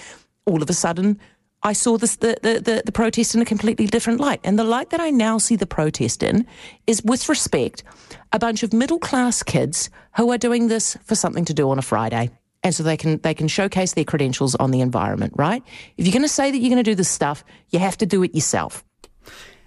all 0.47 0.63
of 0.63 0.71
a 0.71 0.75
sudden, 0.75 1.21
I 1.63 1.73
saw 1.73 1.97
this 1.97 2.17
the, 2.17 2.37
the, 2.43 2.61
the, 2.61 2.83
the, 2.85 2.93
protest 2.93 3.35
in 3.35 3.43
a 3.43 3.45
completely 3.45 3.87
different 3.87 4.21
light. 4.21 4.41
And 4.43 4.59
the 4.59 4.65
light 4.65 4.91
that 4.91 5.01
I 5.01 5.11
now 5.11 5.39
see 5.39 5.55
the 5.55 5.67
protest 5.67 6.23
in 6.23 6.47
is, 6.87 7.03
with 7.05 7.29
respect, 7.29 7.85
a 8.33 8.39
bunch 8.39 8.63
of 8.63 8.73
middle 8.73 8.99
class 8.99 9.43
kids 9.43 9.89
who 10.17 10.31
are 10.33 10.39
doing 10.39 10.69
this 10.69 10.97
for 11.05 11.15
something 11.15 11.45
to 11.45 11.55
do 11.55 11.71
on 11.71 11.79
a 11.79 11.83
Friday. 11.83 12.31
And 12.65 12.75
so 12.75 12.83
they 12.83 12.97
can 12.97 13.19
they 13.19 13.35
can 13.35 13.49
showcase 13.49 13.95
their 13.95 14.05
credentials 14.05 14.55
on 14.57 14.71
the 14.71 14.81
environment, 14.81 15.35
right? 15.37 15.63
If 15.97 16.07
you're 16.07 16.13
going 16.13 16.23
to 16.23 16.29
say 16.29 16.51
that 16.51 16.59
you're 16.59 16.71
going 16.71 16.85
to 16.85 16.91
do 16.91 16.95
this 16.95 17.09
stuff, 17.09 17.45
you 17.71 17.79
have 17.79 17.97
to 17.99 18.07
do 18.07 18.23
it 18.23 18.35
yourself. 18.35 18.85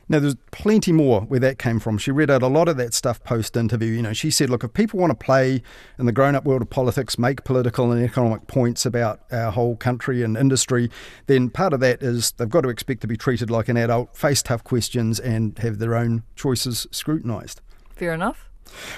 Now, 0.08 0.20
there's 0.20 0.36
plenty 0.52 0.92
more 0.92 1.22
where 1.22 1.40
that 1.40 1.58
came 1.58 1.80
from. 1.80 1.98
She 1.98 2.12
read 2.12 2.30
out 2.30 2.44
a 2.44 2.48
lot 2.48 2.68
of 2.68 2.78
that 2.78 2.94
stuff 2.94 3.24
post 3.24 3.58
interview. 3.58 3.92
You 3.92 4.04
know, 4.04 4.14
she 4.14 4.30
said, 4.30 4.50
look, 4.50 4.64
if 4.64 4.74
people 4.74 5.00
want 5.00 5.12
to 5.12 5.26
play 5.26 5.64
in 5.98 6.06
the 6.06 6.12
grown 6.12 6.36
up 6.36 6.46
world 6.46 6.62
of 6.62 6.70
politics, 6.70 7.18
make 7.18 7.44
political 7.44 7.92
and 7.92 8.04
economic 8.04 8.48
points 8.48 8.86
about 8.86 9.22
our 9.32 9.52
whole 9.52 9.76
country 9.76 10.22
and 10.22 10.38
industry, 10.38 10.92
then 11.26 11.50
part 11.50 11.74
of 11.74 11.80
that 11.80 12.04
is 12.04 12.32
they've 12.34 12.50
got 12.50 12.62
to 12.62 12.70
expect 12.70 13.02
to 13.02 13.08
be 13.08 13.18
treated 13.18 13.50
like 13.50 13.68
an 13.68 13.78
adult, 13.78 14.16
face 14.16 14.44
tough 14.44 14.64
questions, 14.64 15.20
and 15.20 15.58
have 15.60 15.80
their 15.80 15.96
own 15.96 16.24
choices 16.36 16.86
scrutinised. 16.92 17.62
Fair 17.96 18.14
enough. 18.14 18.50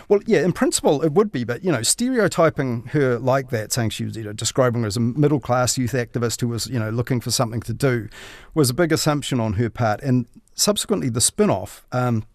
Well, 0.07 0.21
yeah, 0.25 0.43
in 0.43 0.53
principle 0.53 1.01
it 1.03 1.13
would 1.13 1.31
be, 1.31 1.43
but 1.43 1.63
you 1.63 1.71
know, 1.71 1.83
stereotyping 1.83 2.87
her 2.87 3.19
like 3.19 3.49
that, 3.49 3.71
saying 3.71 3.91
she 3.91 4.05
was, 4.05 4.15
you 4.15 4.23
know, 4.23 4.33
describing 4.33 4.81
her 4.81 4.87
as 4.87 4.97
a 4.97 5.01
middle 5.01 5.39
class 5.39 5.77
youth 5.77 5.91
activist 5.91 6.41
who 6.41 6.47
was, 6.47 6.67
you 6.67 6.79
know, 6.79 6.89
looking 6.89 7.19
for 7.19 7.31
something 7.31 7.61
to 7.61 7.73
do, 7.73 8.09
was 8.53 8.69
a 8.69 8.73
big 8.73 8.91
assumption 8.91 9.39
on 9.39 9.53
her 9.53 9.69
part. 9.69 10.01
And 10.01 10.25
subsequently, 10.57 11.07
the 11.07 11.21
Spinoff 11.21 11.83
um, 11.93 12.25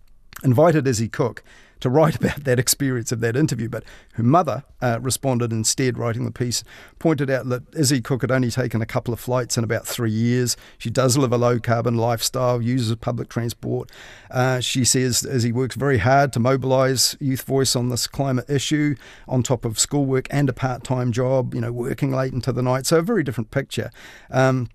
invited 0.43 0.87
Izzy 0.87 1.09
Cook 1.09 1.45
to 1.83 1.91
write 1.91 2.15
about 2.23 2.45
that 2.45 2.59
experience 2.59 3.13
of 3.13 3.21
that 3.21 3.37
interview. 3.37 3.69
But 3.69 3.85
her 4.15 4.23
mother 4.23 4.65
uh, 4.81 4.99
responded 5.03 5.53
instead, 5.53 5.99
writing 5.99 6.25
the 6.25 6.31
piece, 6.31 6.65
pointed 6.99 7.29
out 7.29 7.49
that 7.49 7.63
Izzy 7.75 8.01
Cook 8.01 8.23
had 8.23 8.31
only 8.31 8.51
taken 8.51 8.81
a 8.81 8.87
couple 8.87 9.13
of 9.13 9.21
flights 9.21 9.59
in 9.59 9.65
about 9.65 9.87
three 9.87 10.11
years. 10.11 10.57
She 10.79 10.89
does 10.89 11.19
live 11.19 11.33
a 11.33 11.37
low 11.37 11.59
carbon 11.59 11.97
lifestyle, 11.97 12.63
uses 12.63 12.97
public 12.97 13.29
transport. 13.29 13.91
Uh, 14.31 14.61
she 14.61 14.85
says 14.85 15.25
Izzy 15.25 15.53
works 15.53 15.77
very 15.77 15.99
hard 15.99 16.33
to 16.33 16.41
mobilise 16.41 17.17
youth 17.21 17.43
voice 17.43 17.77
on 17.77 17.91
this 17.91 18.07
climate 18.07 18.49
issue, 18.49 18.95
on 19.29 19.43
top 19.43 19.65
of 19.65 19.79
schoolwork 19.79 20.29
and 20.31 20.49
a 20.49 20.53
part 20.53 20.85
time 20.85 21.13
job, 21.13 21.55
you 21.55 21.61
know, 21.61 21.73
working 21.73 22.13
late 22.13 22.33
into 22.33 22.53
the 22.53 22.63
night. 22.63 22.87
So 22.87 22.99
a 22.99 23.03
very 23.03 23.23
different 23.23 23.51
picture. 23.51 23.91
Um, 24.31 24.69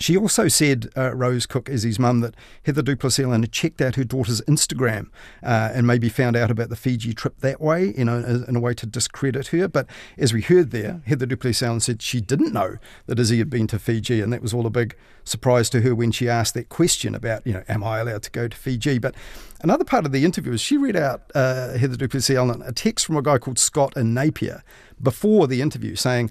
she 0.00 0.16
also 0.16 0.48
said, 0.48 0.90
uh, 0.96 1.14
Rose 1.14 1.44
Cook, 1.44 1.68
Izzy's 1.68 1.98
mum, 1.98 2.20
that 2.20 2.34
Heather 2.64 2.80
du 2.80 2.96
Plessis-Allen 2.96 3.42
had 3.42 3.52
checked 3.52 3.82
out 3.82 3.96
her 3.96 4.04
daughter's 4.04 4.40
Instagram 4.42 5.08
uh, 5.42 5.70
and 5.74 5.86
maybe 5.86 6.08
found 6.08 6.36
out 6.36 6.50
about 6.50 6.70
the 6.70 6.76
Fiji 6.76 7.12
trip 7.12 7.38
that 7.40 7.60
way, 7.60 7.94
you 7.96 8.06
know, 8.06 8.44
in 8.48 8.56
a 8.56 8.60
way 8.60 8.72
to 8.72 8.86
discredit 8.86 9.48
her. 9.48 9.68
But 9.68 9.86
as 10.16 10.32
we 10.32 10.40
heard 10.40 10.70
there, 10.70 11.02
Heather 11.04 11.26
du 11.26 11.36
Plessis-Allen 11.36 11.80
said 11.80 12.00
she 12.00 12.22
didn't 12.22 12.54
know 12.54 12.78
that 13.06 13.18
Izzy 13.18 13.38
had 13.38 13.50
been 13.50 13.66
to 13.66 13.78
Fiji, 13.78 14.22
and 14.22 14.32
that 14.32 14.40
was 14.40 14.54
all 14.54 14.66
a 14.66 14.70
big 14.70 14.96
surprise 15.24 15.68
to 15.70 15.82
her 15.82 15.94
when 15.94 16.12
she 16.12 16.30
asked 16.30 16.54
that 16.54 16.70
question 16.70 17.14
about, 17.14 17.46
you 17.46 17.52
know, 17.52 17.62
am 17.68 17.84
I 17.84 17.98
allowed 17.98 18.22
to 18.22 18.30
go 18.30 18.48
to 18.48 18.56
Fiji? 18.56 18.98
But 18.98 19.14
another 19.60 19.84
part 19.84 20.06
of 20.06 20.12
the 20.12 20.24
interview 20.24 20.54
is 20.54 20.62
she 20.62 20.78
read 20.78 20.96
out 20.96 21.30
uh, 21.34 21.74
Heather 21.74 21.96
du 21.96 22.08
Plessis-Allen 22.08 22.62
a 22.62 22.72
text 22.72 23.04
from 23.04 23.16
a 23.16 23.22
guy 23.22 23.36
called 23.36 23.58
Scott 23.58 23.98
in 23.98 24.14
Napier 24.14 24.64
before 25.02 25.46
the 25.46 25.60
interview 25.60 25.94
saying, 25.94 26.30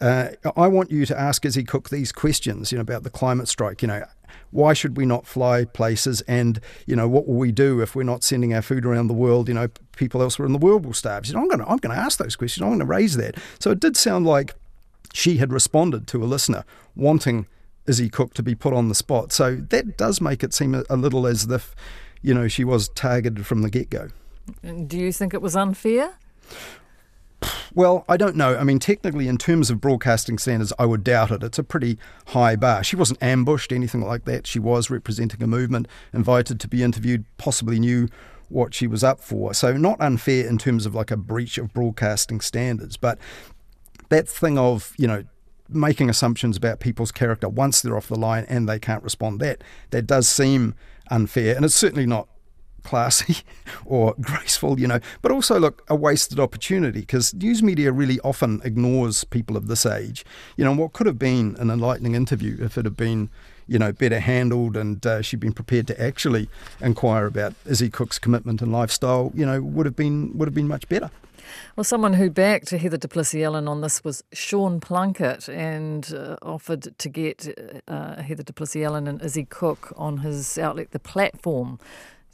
uh, 0.00 0.28
I 0.56 0.68
want 0.68 0.90
you 0.90 1.04
to 1.06 1.18
ask 1.18 1.44
Izzy 1.44 1.64
Cook 1.64 1.90
these 1.90 2.12
questions, 2.12 2.72
you 2.72 2.78
know, 2.78 2.82
about 2.82 3.02
the 3.02 3.10
climate 3.10 3.48
strike. 3.48 3.82
You 3.82 3.88
know, 3.88 4.04
why 4.50 4.72
should 4.72 4.96
we 4.96 5.04
not 5.04 5.26
fly 5.26 5.64
places? 5.64 6.22
And 6.22 6.60
you 6.86 6.96
know, 6.96 7.08
what 7.08 7.26
will 7.26 7.36
we 7.36 7.52
do 7.52 7.80
if 7.80 7.94
we're 7.94 8.02
not 8.02 8.24
sending 8.24 8.54
our 8.54 8.62
food 8.62 8.86
around 8.86 9.08
the 9.08 9.14
world? 9.14 9.48
You 9.48 9.54
know, 9.54 9.68
people 9.96 10.22
elsewhere 10.22 10.46
in 10.46 10.52
the 10.52 10.58
world 10.58 10.86
will 10.86 10.94
starve. 10.94 11.26
You 11.26 11.34
know, 11.34 11.40
I'm 11.40 11.48
going 11.48 11.60
to 11.60 11.68
I'm 11.68 11.78
going 11.78 11.94
to 11.94 12.00
ask 12.00 12.18
those 12.18 12.36
questions. 12.36 12.62
I'm 12.62 12.70
going 12.70 12.80
to 12.80 12.86
raise 12.86 13.16
that. 13.16 13.36
So 13.58 13.70
it 13.70 13.80
did 13.80 13.96
sound 13.96 14.26
like 14.26 14.54
she 15.12 15.36
had 15.38 15.52
responded 15.52 16.06
to 16.08 16.22
a 16.22 16.26
listener 16.26 16.64
wanting 16.94 17.46
Izzy 17.86 18.08
Cook 18.08 18.34
to 18.34 18.42
be 18.42 18.54
put 18.54 18.72
on 18.72 18.88
the 18.88 18.94
spot. 18.94 19.32
So 19.32 19.56
that 19.56 19.96
does 19.96 20.20
make 20.20 20.42
it 20.42 20.54
seem 20.54 20.74
a, 20.74 20.84
a 20.88 20.96
little 20.96 21.26
as 21.26 21.44
if, 21.46 21.74
you 22.22 22.32
know, 22.32 22.48
she 22.48 22.64
was 22.64 22.88
targeted 22.90 23.46
from 23.46 23.62
the 23.62 23.70
get 23.70 23.90
go. 23.90 24.08
Do 24.86 24.98
you 24.98 25.12
think 25.12 25.34
it 25.34 25.42
was 25.42 25.56
unfair? 25.56 26.14
Well, 27.74 28.04
I 28.08 28.16
don't 28.16 28.36
know. 28.36 28.56
I 28.56 28.64
mean, 28.64 28.78
technically, 28.78 29.28
in 29.28 29.38
terms 29.38 29.70
of 29.70 29.80
broadcasting 29.80 30.38
standards, 30.38 30.72
I 30.78 30.86
would 30.86 31.04
doubt 31.04 31.30
it. 31.30 31.42
It's 31.42 31.58
a 31.58 31.62
pretty 31.62 31.98
high 32.28 32.56
bar. 32.56 32.82
She 32.82 32.96
wasn't 32.96 33.22
ambushed, 33.22 33.72
anything 33.72 34.02
like 34.02 34.24
that. 34.24 34.46
She 34.46 34.58
was 34.58 34.90
representing 34.90 35.42
a 35.42 35.46
movement, 35.46 35.88
invited 36.12 36.60
to 36.60 36.68
be 36.68 36.82
interviewed, 36.82 37.24
possibly 37.38 37.78
knew 37.78 38.08
what 38.48 38.74
she 38.74 38.86
was 38.86 39.04
up 39.04 39.20
for. 39.20 39.54
So, 39.54 39.76
not 39.76 40.00
unfair 40.00 40.46
in 40.46 40.58
terms 40.58 40.84
of 40.84 40.94
like 40.94 41.10
a 41.10 41.16
breach 41.16 41.56
of 41.58 41.72
broadcasting 41.72 42.40
standards. 42.40 42.96
But 42.96 43.18
that 44.08 44.28
thing 44.28 44.58
of, 44.58 44.92
you 44.98 45.06
know, 45.06 45.24
making 45.68 46.10
assumptions 46.10 46.56
about 46.56 46.80
people's 46.80 47.12
character 47.12 47.48
once 47.48 47.80
they're 47.80 47.96
off 47.96 48.08
the 48.08 48.18
line 48.18 48.44
and 48.48 48.68
they 48.68 48.78
can't 48.78 49.04
respond, 49.04 49.40
that, 49.40 49.62
that 49.90 50.02
does 50.02 50.28
seem 50.28 50.74
unfair. 51.10 51.54
And 51.54 51.64
it's 51.64 51.74
certainly 51.74 52.06
not 52.06 52.28
classy 52.82 53.38
or 53.84 54.14
graceful, 54.20 54.78
you 54.78 54.86
know, 54.86 55.00
but 55.22 55.32
also 55.32 55.58
look 55.58 55.84
a 55.88 55.94
wasted 55.94 56.40
opportunity 56.40 57.00
because 57.00 57.34
news 57.34 57.62
media 57.62 57.92
really 57.92 58.20
often 58.20 58.60
ignores 58.64 59.24
people 59.24 59.56
of 59.56 59.68
this 59.68 59.86
age. 59.86 60.24
You 60.56 60.64
know, 60.64 60.72
what 60.72 60.92
could 60.92 61.06
have 61.06 61.18
been 61.18 61.56
an 61.58 61.70
enlightening 61.70 62.14
interview 62.14 62.56
if 62.60 62.76
it 62.76 62.84
had 62.84 62.96
been, 62.96 63.30
you 63.66 63.78
know, 63.78 63.92
better 63.92 64.20
handled 64.20 64.76
and 64.76 65.04
uh, 65.06 65.22
she'd 65.22 65.40
been 65.40 65.52
prepared 65.52 65.86
to 65.88 66.00
actually 66.00 66.48
inquire 66.80 67.26
about 67.26 67.54
Izzy 67.66 67.90
Cook's 67.90 68.18
commitment 68.18 68.62
and 68.62 68.72
lifestyle, 68.72 69.32
you 69.34 69.46
know, 69.46 69.60
would 69.60 69.86
have 69.86 69.96
been 69.96 70.36
would 70.36 70.46
have 70.46 70.54
been 70.54 70.68
much 70.68 70.88
better. 70.88 71.10
Well, 71.76 71.84
someone 71.84 72.14
who 72.14 72.30
backed 72.30 72.70
Heather 72.70 72.96
du 72.96 73.08
Plessis-Allen 73.08 73.68
on 73.68 73.80
this 73.80 74.04
was 74.04 74.22
Sean 74.32 74.80
Plunket 74.80 75.48
and 75.48 76.12
uh, 76.14 76.36
offered 76.42 76.96
to 76.98 77.08
get 77.08 77.82
uh, 77.88 78.22
Heather 78.22 78.42
du 78.42 78.52
Plessis-Allen 78.52 79.06
and 79.06 79.22
Izzy 79.22 79.44
Cook 79.44 79.92
on 79.96 80.18
his 80.18 80.58
outlet, 80.58 80.90
The 80.92 80.98
Platform, 80.98 81.78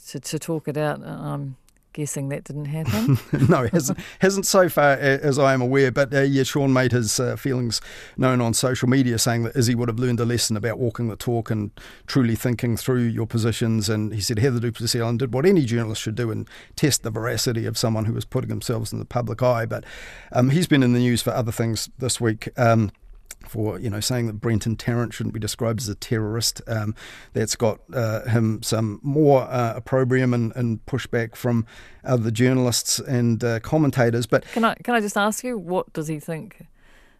to, 0.09 0.21
to 0.21 0.38
talk 0.38 0.69
it 0.69 0.77
out. 0.77 1.03
I'm 1.03 1.57
guessing 1.97 2.29
that 2.29 2.45
didn't 2.45 2.66
happen. 2.66 3.19
no, 3.49 3.66
hasn't 3.73 3.99
hasn't 4.19 4.47
so 4.47 4.69
far 4.69 4.92
as 4.92 5.38
I 5.38 5.55
am 5.55 5.62
aware. 5.62 5.90
But 5.90 6.12
uh, 6.12 6.21
yeah, 6.21 6.42
Sean 6.42 6.73
made 6.73 6.92
his 6.92 7.19
uh, 7.19 7.37
feelings 7.37 7.81
known 8.19 8.40
on 8.42 8.53
social 8.55 8.88
media, 8.88 9.19
saying 9.19 9.45
that 9.45 9.57
Izzy 9.57 9.75
would 9.75 9.88
have 9.88 9.99
learned 9.99 10.21
a 10.21 10.27
lesson 10.27 10.57
about 10.57 10.79
walking 10.79 11.09
the 11.09 11.16
talk 11.16 11.51
and 11.51 11.71
truly 12.07 12.37
thinking 12.37 12.77
through 12.77 13.01
your 13.01 13.27
positions. 13.27 13.88
And 13.88 14.12
he 14.12 14.21
said 14.21 14.38
Heather 14.38 14.61
du 14.61 14.71
Plessis-Allen 14.71 15.16
did 15.16 15.33
what 15.33 15.47
any 15.47 15.64
journalist 15.64 16.03
should 16.03 16.14
do 16.16 16.31
and 16.31 16.47
test 16.77 17.03
the 17.03 17.11
veracity 17.11 17.64
of 17.64 17.79
someone 17.79 18.05
who 18.05 18.12
was 18.12 18.27
putting 18.27 18.51
themselves 18.51 18.92
in 18.92 18.99
the 18.99 19.07
public 19.07 19.42
eye. 19.42 19.64
But 19.64 19.85
um, 20.33 20.51
he's 20.51 20.66
been 20.66 20.83
in 20.83 20.92
the 20.92 21.01
news 21.01 21.23
for 21.23 21.31
other 21.31 21.53
things 21.53 21.88
this 21.99 22.21
week. 22.21 22.49
Um, 22.59 22.92
for 23.40 23.79
you 23.79 23.90
know 23.90 24.01
saying 24.01 24.27
that 24.27 24.35
Brenton 24.35 24.77
Tarrant 24.77 25.14
shouldn't 25.14 25.35
be 25.35 25.40
described 25.40 25.81
as 25.81 25.88
a 25.88 25.94
terrorist. 25.94 26.61
Um, 26.66 26.94
that's 27.33 27.57
got 27.57 27.81
uh, 27.92 28.22
him 28.29 28.62
some 28.62 29.01
more 29.03 29.42
uh, 29.42 29.75
opprobrium 29.77 30.35
and, 30.35 30.55
and, 30.57 30.85
pushback 30.87 31.37
from 31.37 31.66
other 32.05 32.31
journalists 32.31 32.99
and 32.99 33.42
uh, 33.42 33.61
commentators. 33.61 34.27
But 34.27 34.44
can 34.53 34.64
I 34.64 34.75
can 34.75 34.94
I 34.94 35.01
just 35.01 35.16
ask 35.16 35.44
you 35.44 35.59
what 35.59 35.92
does 35.92 36.09
he 36.09 36.18
think? 36.20 36.66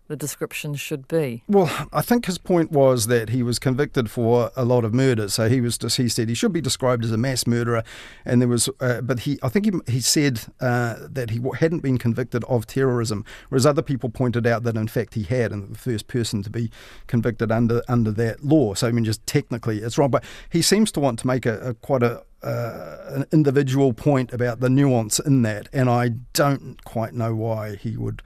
The 0.09 0.17
description 0.17 0.75
should 0.75 1.09
be? 1.09 1.43
Well, 1.49 1.89
I 1.93 2.03
think 2.03 2.27
his 2.27 2.39
point 2.39 2.71
was 2.71 3.07
that 3.09 3.31
he 3.31 3.43
was 3.43 3.59
convicted 3.59 4.11
for 4.11 4.51
a 4.57 4.65
lot 4.65 4.85
of 4.85 4.95
murders. 4.95 5.35
So 5.35 5.49
he 5.49 5.61
was 5.61 5.79
just, 5.79 5.97
he 5.97 6.09
said 6.09 6.29
he 6.29 6.35
should 6.35 6.53
be 6.53 6.61
described 6.61 7.05
as 7.05 7.13
a 7.13 7.17
mass 7.17 7.47
murderer, 7.47 7.83
and 8.25 8.41
there 8.41 8.49
was, 8.49 8.69
uh, 8.81 9.01
but 9.01 9.21
he 9.21 9.39
I 9.43 9.49
think 9.49 9.67
he, 9.67 9.93
he 9.93 10.01
said 10.01 10.43
uh, 10.61 10.97
that 11.09 11.31
he 11.31 11.41
hadn't 11.59 11.81
been 11.81 11.99
convicted 11.99 12.45
of 12.45 12.67
terrorism, 12.67 13.25
whereas 13.49 13.67
other 13.67 13.83
people 13.83 14.11
pointed 14.11 14.47
out 14.47 14.63
that 14.63 14.77
in 14.77 14.89
fact 14.89 15.15
he 15.15 15.25
had, 15.25 15.53
and 15.53 15.75
the 15.75 15.79
first 15.79 16.07
person 16.07 16.43
to 16.43 16.51
be 16.51 16.71
convicted 17.07 17.51
under 17.51 17.83
under 17.89 18.11
that 18.13 18.45
law. 18.45 18.75
So 18.75 18.87
I 18.89 18.93
mean, 18.93 19.05
just 19.05 19.27
technically 19.27 19.79
it's 19.79 19.99
wrong, 19.99 20.11
but 20.11 20.25
he 20.51 20.63
seems 20.63 20.93
to 20.93 21.01
want 21.01 21.19
to 21.21 21.27
make 21.27 21.47
a, 21.47 21.59
a 21.61 21.75
quite 21.75 22.03
a 22.03 22.23
uh, 22.43 22.99
an 23.09 23.25
individual 23.33 23.93
point 23.93 24.33
about 24.33 24.61
the 24.61 24.71
nuance 24.71 25.19
in 25.19 25.43
that, 25.43 25.69
and 25.73 25.91
I 25.91 26.11
don't 26.33 26.83
quite 26.85 27.13
know 27.13 27.35
why 27.35 27.75
he 27.75 27.97
would 27.97 28.23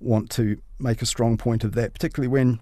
want 0.00 0.30
to 0.30 0.60
make 0.78 1.02
a 1.02 1.06
strong 1.06 1.36
point 1.36 1.64
of 1.64 1.74
that, 1.74 1.92
particularly 1.92 2.28
when 2.28 2.60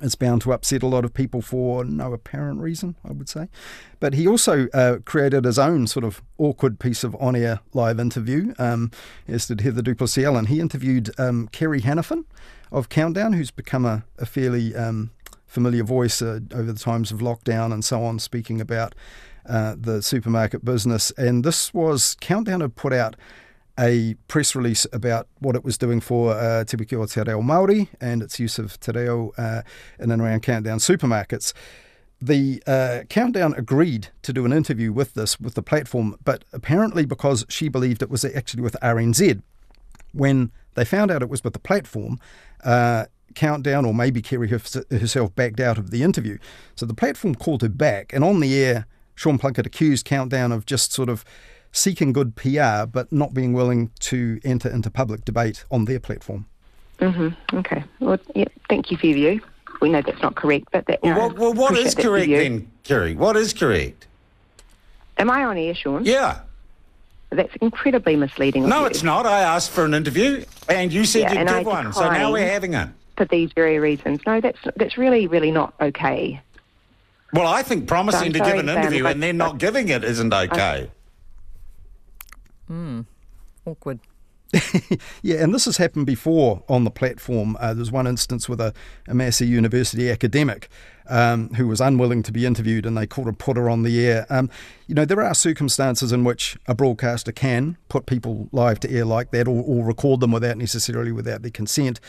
it's 0.00 0.14
bound 0.14 0.42
to 0.42 0.52
upset 0.52 0.82
a 0.82 0.86
lot 0.86 1.04
of 1.04 1.12
people 1.12 1.42
for 1.42 1.84
no 1.84 2.12
apparent 2.12 2.60
reason, 2.60 2.94
I 3.04 3.12
would 3.12 3.28
say. 3.28 3.48
But 3.98 4.14
he 4.14 4.28
also 4.28 4.68
uh, 4.68 4.98
created 5.04 5.44
his 5.44 5.58
own 5.58 5.86
sort 5.86 6.04
of 6.04 6.22
awkward 6.38 6.78
piece 6.78 7.02
of 7.02 7.16
on 7.16 7.34
air 7.34 7.60
live 7.74 7.98
interview, 7.98 8.54
um, 8.58 8.90
as 9.26 9.46
did 9.46 9.60
Heather 9.60 9.82
du 9.82 9.94
Plessis-Allen. 9.94 10.46
He 10.46 10.60
interviewed 10.60 11.10
um, 11.18 11.48
Kiri 11.50 11.80
Hannifin 11.80 12.24
of 12.70 12.88
Countdown, 12.88 13.32
who's 13.32 13.50
become 13.50 13.84
a, 13.84 14.04
a 14.18 14.26
fairly 14.26 14.74
um, 14.76 15.10
familiar 15.46 15.82
voice 15.82 16.22
uh, 16.22 16.40
over 16.52 16.72
the 16.72 16.78
times 16.78 17.10
of 17.10 17.18
lockdown 17.18 17.72
and 17.72 17.84
so 17.84 18.04
on, 18.04 18.18
speaking 18.18 18.60
about 18.60 18.94
uh, 19.48 19.74
the 19.76 20.02
supermarket 20.02 20.64
business. 20.64 21.10
And 21.12 21.42
this 21.42 21.72
was, 21.74 22.14
Countdown 22.20 22.60
had 22.60 22.76
put 22.76 22.92
out 22.92 23.16
a 23.78 24.14
press 24.26 24.54
release 24.54 24.86
about 24.92 25.28
what 25.38 25.54
it 25.54 25.64
was 25.64 25.78
doing 25.78 26.00
for 26.00 26.32
uh, 26.32 26.64
Te 26.64 26.76
o 26.96 27.06
Te 27.06 27.20
Reo 27.20 27.40
Māori 27.40 27.88
and 28.00 28.22
its 28.22 28.40
use 28.40 28.58
of 28.58 28.78
Te 28.80 28.92
Reo 28.92 29.32
uh, 29.38 29.62
in 29.98 30.10
and 30.10 30.20
around 30.20 30.42
Countdown 30.42 30.78
supermarkets. 30.78 31.52
The 32.20 32.60
uh, 32.66 33.00
Countdown 33.08 33.54
agreed 33.56 34.08
to 34.22 34.32
do 34.32 34.44
an 34.44 34.52
interview 34.52 34.92
with 34.92 35.14
this, 35.14 35.38
with 35.38 35.54
the 35.54 35.62
platform, 35.62 36.16
but 36.24 36.44
apparently 36.52 37.06
because 37.06 37.46
she 37.48 37.68
believed 37.68 38.02
it 38.02 38.10
was 38.10 38.24
actually 38.24 38.62
with 38.62 38.76
RNZ. 38.82 39.40
When 40.12 40.50
they 40.74 40.84
found 40.84 41.12
out 41.12 41.22
it 41.22 41.28
was 41.28 41.44
with 41.44 41.52
the 41.52 41.60
platform, 41.60 42.18
uh, 42.64 43.06
Countdown, 43.34 43.84
or 43.84 43.94
maybe 43.94 44.20
Kiri 44.20 44.48
herself, 44.48 45.34
backed 45.36 45.60
out 45.60 45.78
of 45.78 45.90
the 45.90 46.02
interview. 46.02 46.38
So 46.74 46.86
the 46.86 46.94
platform 46.94 47.36
called 47.36 47.62
her 47.62 47.68
back, 47.68 48.12
and 48.12 48.24
on 48.24 48.40
the 48.40 48.58
air, 48.58 48.86
Sean 49.14 49.38
Plunket 49.38 49.66
accused 49.66 50.04
Countdown 50.04 50.50
of 50.50 50.66
just 50.66 50.92
sort 50.92 51.08
of 51.08 51.24
seeking 51.72 52.12
good 52.12 52.36
PR, 52.36 52.86
but 52.90 53.10
not 53.12 53.34
being 53.34 53.52
willing 53.52 53.90
to 54.00 54.40
enter 54.44 54.68
into 54.68 54.90
public 54.90 55.24
debate 55.24 55.64
on 55.70 55.84
their 55.84 56.00
platform. 56.00 56.46
Mm-hmm. 56.98 57.58
Okay. 57.58 57.84
Well, 58.00 58.18
yeah, 58.34 58.46
thank 58.68 58.90
you 58.90 58.96
for 58.96 59.06
your 59.06 59.14
view. 59.14 59.40
We 59.80 59.88
know 59.90 60.02
that's 60.02 60.22
not 60.22 60.34
correct, 60.34 60.68
but 60.72 60.86
that. 60.86 61.02
Well, 61.02 61.30
well, 61.30 61.54
what 61.54 61.76
is 61.76 61.94
correct 61.94 62.28
then, 62.28 62.70
Kiri? 62.82 63.14
What 63.14 63.36
is 63.36 63.52
correct? 63.52 64.06
Am 65.18 65.30
I 65.30 65.44
on 65.44 65.56
air, 65.56 65.74
Sean? 65.74 66.04
Yeah. 66.04 66.40
That's 67.30 67.54
incredibly 67.60 68.16
misleading. 68.16 68.68
No, 68.68 68.86
it's 68.86 69.02
not. 69.02 69.26
I 69.26 69.40
asked 69.40 69.70
for 69.70 69.84
an 69.84 69.92
interview, 69.92 70.44
and 70.68 70.92
you 70.92 71.04
said 71.04 71.22
yeah, 71.22 71.40
you'd 71.40 71.48
give 71.48 71.66
one, 71.66 71.92
so 71.92 72.10
now 72.10 72.32
we're 72.32 72.48
having 72.48 72.74
it. 72.74 72.88
For 73.16 73.26
these 73.26 73.52
very 73.52 73.78
reasons. 73.78 74.20
No, 74.26 74.40
that's 74.40 74.58
that's 74.76 74.96
really, 74.96 75.26
really 75.26 75.50
not 75.50 75.74
okay. 75.80 76.40
Well, 77.32 77.46
I 77.46 77.62
think 77.62 77.86
promising 77.86 78.32
so 78.32 78.38
to 78.38 78.44
give 78.44 78.58
an 78.58 78.68
interview 78.70 79.02
Sam, 79.02 79.06
and 79.12 79.22
then 79.22 79.36
not 79.36 79.58
giving 79.58 79.88
it 79.88 80.04
isn't 80.04 80.32
okay. 80.32 80.90
Hmm. 82.68 83.00
Awkward. 83.66 84.00
yeah, 85.22 85.36
and 85.42 85.52
this 85.52 85.66
has 85.66 85.76
happened 85.76 86.06
before 86.06 86.62
on 86.68 86.84
the 86.84 86.90
platform. 86.90 87.56
Uh, 87.60 87.74
there's 87.74 87.92
one 87.92 88.06
instance 88.06 88.48
with 88.48 88.60
a, 88.60 88.72
a 89.06 89.14
Massey 89.14 89.46
University 89.46 90.10
academic 90.10 90.70
um, 91.08 91.50
who 91.54 91.68
was 91.68 91.82
unwilling 91.82 92.22
to 92.22 92.32
be 92.32 92.46
interviewed, 92.46 92.86
and 92.86 92.96
they 92.96 93.06
called 93.06 93.28
a 93.28 93.32
put 93.32 93.58
her 93.58 93.68
on 93.68 93.82
the 93.82 94.00
air. 94.06 94.26
Um, 94.30 94.48
you 94.86 94.94
know, 94.94 95.04
there 95.04 95.22
are 95.22 95.34
circumstances 95.34 96.12
in 96.12 96.24
which 96.24 96.56
a 96.66 96.74
broadcaster 96.74 97.32
can 97.32 97.76
put 97.90 98.06
people 98.06 98.48
live 98.50 98.80
to 98.80 98.90
air 98.90 99.04
like 99.04 99.32
that, 99.32 99.48
or, 99.48 99.62
or 99.62 99.84
record 99.84 100.20
them 100.20 100.32
without 100.32 100.56
necessarily 100.56 101.12
without 101.12 101.42
their 101.42 101.50
consent. 101.50 102.00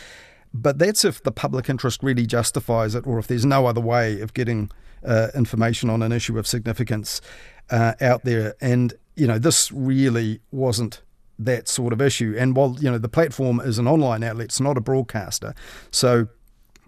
But 0.54 0.80
that's 0.80 1.04
if 1.04 1.22
the 1.22 1.34
public 1.34 1.70
interest 1.70 2.02
really 2.02 2.26
justifies 2.26 2.96
it, 2.96 3.06
or 3.06 3.20
if 3.20 3.28
there's 3.28 3.46
no 3.46 3.66
other 3.66 3.82
way 3.82 4.22
of 4.22 4.34
getting 4.34 4.72
uh, 5.06 5.28
information 5.36 5.90
on 5.90 6.02
an 6.02 6.12
issue 6.12 6.40
of 6.40 6.48
significance 6.48 7.22
uh, 7.70 7.94
out 8.02 8.24
there. 8.24 8.56
And 8.62 8.94
you 9.20 9.28
know, 9.28 9.38
this 9.38 9.72
really 9.72 10.40
wasn't 10.52 11.02
that 11.38 11.68
sort 11.68 11.94
of 11.94 12.02
issue. 12.02 12.36
And 12.38 12.56
while 12.56 12.76
you 12.80 12.90
know 12.90 12.98
the 12.98 13.10
platform 13.10 13.60
is 13.60 13.78
an 13.78 13.88
online 13.88 14.24
outlet, 14.24 14.46
it's 14.46 14.60
not 14.60 14.78
a 14.78 14.82
broadcaster, 14.82 15.54
so 15.92 16.28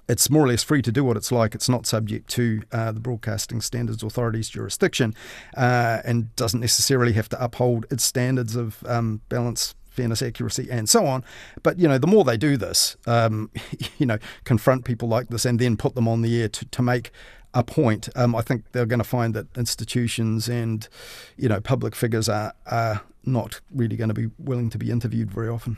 it's 0.08 0.30
more 0.30 0.44
or 0.44 0.48
less 0.48 0.64
free 0.64 0.82
to 0.82 0.92
do 0.92 1.04
what 1.04 1.16
it's 1.16 1.32
like. 1.32 1.56
It's 1.56 1.70
not 1.70 1.86
subject 1.86 2.30
to 2.32 2.64
uh, 2.72 2.92
the 2.92 3.00
Broadcasting 3.00 3.62
Standards 3.62 4.04
Authority's 4.04 4.50
jurisdiction, 4.50 5.16
uh, 5.56 6.00
and 6.04 6.36
doesn't 6.36 6.60
necessarily 6.60 7.14
have 7.14 7.30
to 7.30 7.44
uphold 7.44 7.86
its 7.90 8.04
standards 8.04 8.56
of 8.56 8.84
um, 8.88 9.22
balance. 9.30 9.76
Fairness, 9.92 10.22
accuracy, 10.22 10.70
and 10.72 10.88
so 10.88 11.06
on. 11.06 11.22
But 11.64 11.78
you 11.78 11.86
know, 11.86 11.98
the 11.98 12.08
more 12.08 12.24
they 12.24 12.38
do 12.38 12.56
this, 12.56 12.96
um, 13.08 13.52
you 13.98 14.06
know, 14.06 14.20
confront 14.46 14.86
people 14.86 15.10
like 15.10 15.28
this, 15.28 15.44
and 15.44 15.60
then 15.60 15.76
put 15.76 15.96
them 15.96 16.08
on 16.08 16.22
the 16.22 16.42
air 16.42 16.48
to, 16.48 16.64
to 16.64 16.82
make 16.82 17.12
a 17.54 17.64
point, 17.64 18.10
um, 18.16 18.36
I 18.36 18.42
think 18.42 18.72
they're 18.72 18.86
going 18.86 19.00
to 19.00 19.08
find 19.08 19.34
that 19.34 19.48
institutions 19.58 20.48
and 20.48 20.88
you 21.38 21.50
know 21.50 21.60
public 21.60 21.96
figures 21.96 22.30
are 22.30 22.54
are 22.66 23.02
not 23.24 23.62
really 23.74 23.96
going 23.96 24.08
to 24.08 24.14
be 24.14 24.30
willing 24.40 24.70
to 24.70 24.78
be 24.78 24.90
interviewed 24.90 25.32
very 25.32 25.50
often. 25.50 25.78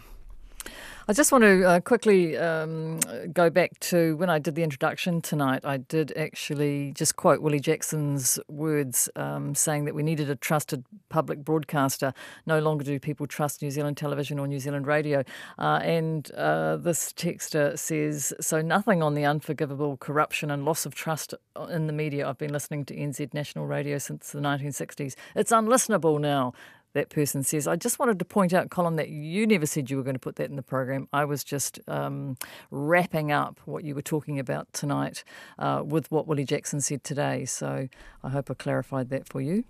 I 1.05 1.11
just 1.11 1.33
want 1.33 1.43
to 1.43 1.67
uh, 1.67 1.79
quickly 1.81 2.37
um, 2.37 3.01
go 3.33 3.49
back 3.49 3.77
to 3.81 4.15
when 4.15 4.29
I 4.29 4.39
did 4.39 4.55
the 4.55 4.63
introduction 4.63 5.21
tonight. 5.21 5.65
I 5.65 5.75
did 5.75 6.13
actually 6.15 6.93
just 6.95 7.17
quote 7.17 7.41
Willie 7.41 7.59
Jackson's 7.59 8.39
words 8.47 9.09
um, 9.17 9.53
saying 9.53 9.83
that 9.83 9.95
we 9.95 10.01
needed 10.01 10.29
a 10.29 10.37
trusted 10.37 10.85
public 11.09 11.39
broadcaster. 11.43 12.13
No 12.45 12.59
longer 12.59 12.85
do 12.85 13.01
people 13.01 13.27
trust 13.27 13.61
New 13.61 13.69
Zealand 13.69 13.97
television 13.97 14.39
or 14.39 14.47
New 14.47 14.59
Zealand 14.59 14.87
radio. 14.87 15.25
Uh, 15.59 15.81
and 15.83 16.31
uh, 16.35 16.77
this 16.77 17.11
texter 17.11 17.77
says 17.77 18.33
So, 18.39 18.61
nothing 18.61 19.03
on 19.03 19.13
the 19.13 19.25
unforgivable 19.25 19.97
corruption 19.97 20.49
and 20.49 20.63
loss 20.63 20.85
of 20.85 20.95
trust 20.95 21.33
in 21.69 21.87
the 21.87 21.93
media. 21.93 22.29
I've 22.29 22.37
been 22.37 22.53
listening 22.53 22.85
to 22.85 22.95
NZ 22.95 23.33
National 23.33 23.67
Radio 23.67 23.97
since 23.97 24.31
the 24.31 24.39
1960s. 24.39 25.15
It's 25.35 25.51
unlistenable 25.51 26.21
now 26.21 26.53
that 26.93 27.09
person 27.09 27.43
says. 27.43 27.67
I 27.67 27.75
just 27.75 27.99
wanted 27.99 28.19
to 28.19 28.25
point 28.25 28.53
out, 28.53 28.69
Colin, 28.69 28.95
that 28.95 29.09
you 29.09 29.45
never 29.45 29.65
said 29.65 29.89
you 29.89 29.97
were 29.97 30.03
going 30.03 30.15
to 30.15 30.19
put 30.19 30.35
that 30.37 30.49
in 30.49 30.55
the 30.55 30.63
program. 30.63 31.07
I 31.11 31.25
was 31.25 31.43
just 31.43 31.79
um, 31.87 32.37
wrapping 32.71 33.31
up 33.31 33.59
what 33.65 33.83
you 33.83 33.95
were 33.95 34.01
talking 34.01 34.39
about 34.39 34.71
tonight 34.73 35.23
uh, 35.59 35.83
with 35.85 36.11
what 36.11 36.27
Willie 36.27 36.45
Jackson 36.45 36.81
said 36.81 37.03
today. 37.03 37.45
So 37.45 37.89
I 38.23 38.29
hope 38.29 38.49
I 38.49 38.53
clarified 38.53 39.09
that 39.09 39.27
for 39.27 39.41
you. 39.41 39.65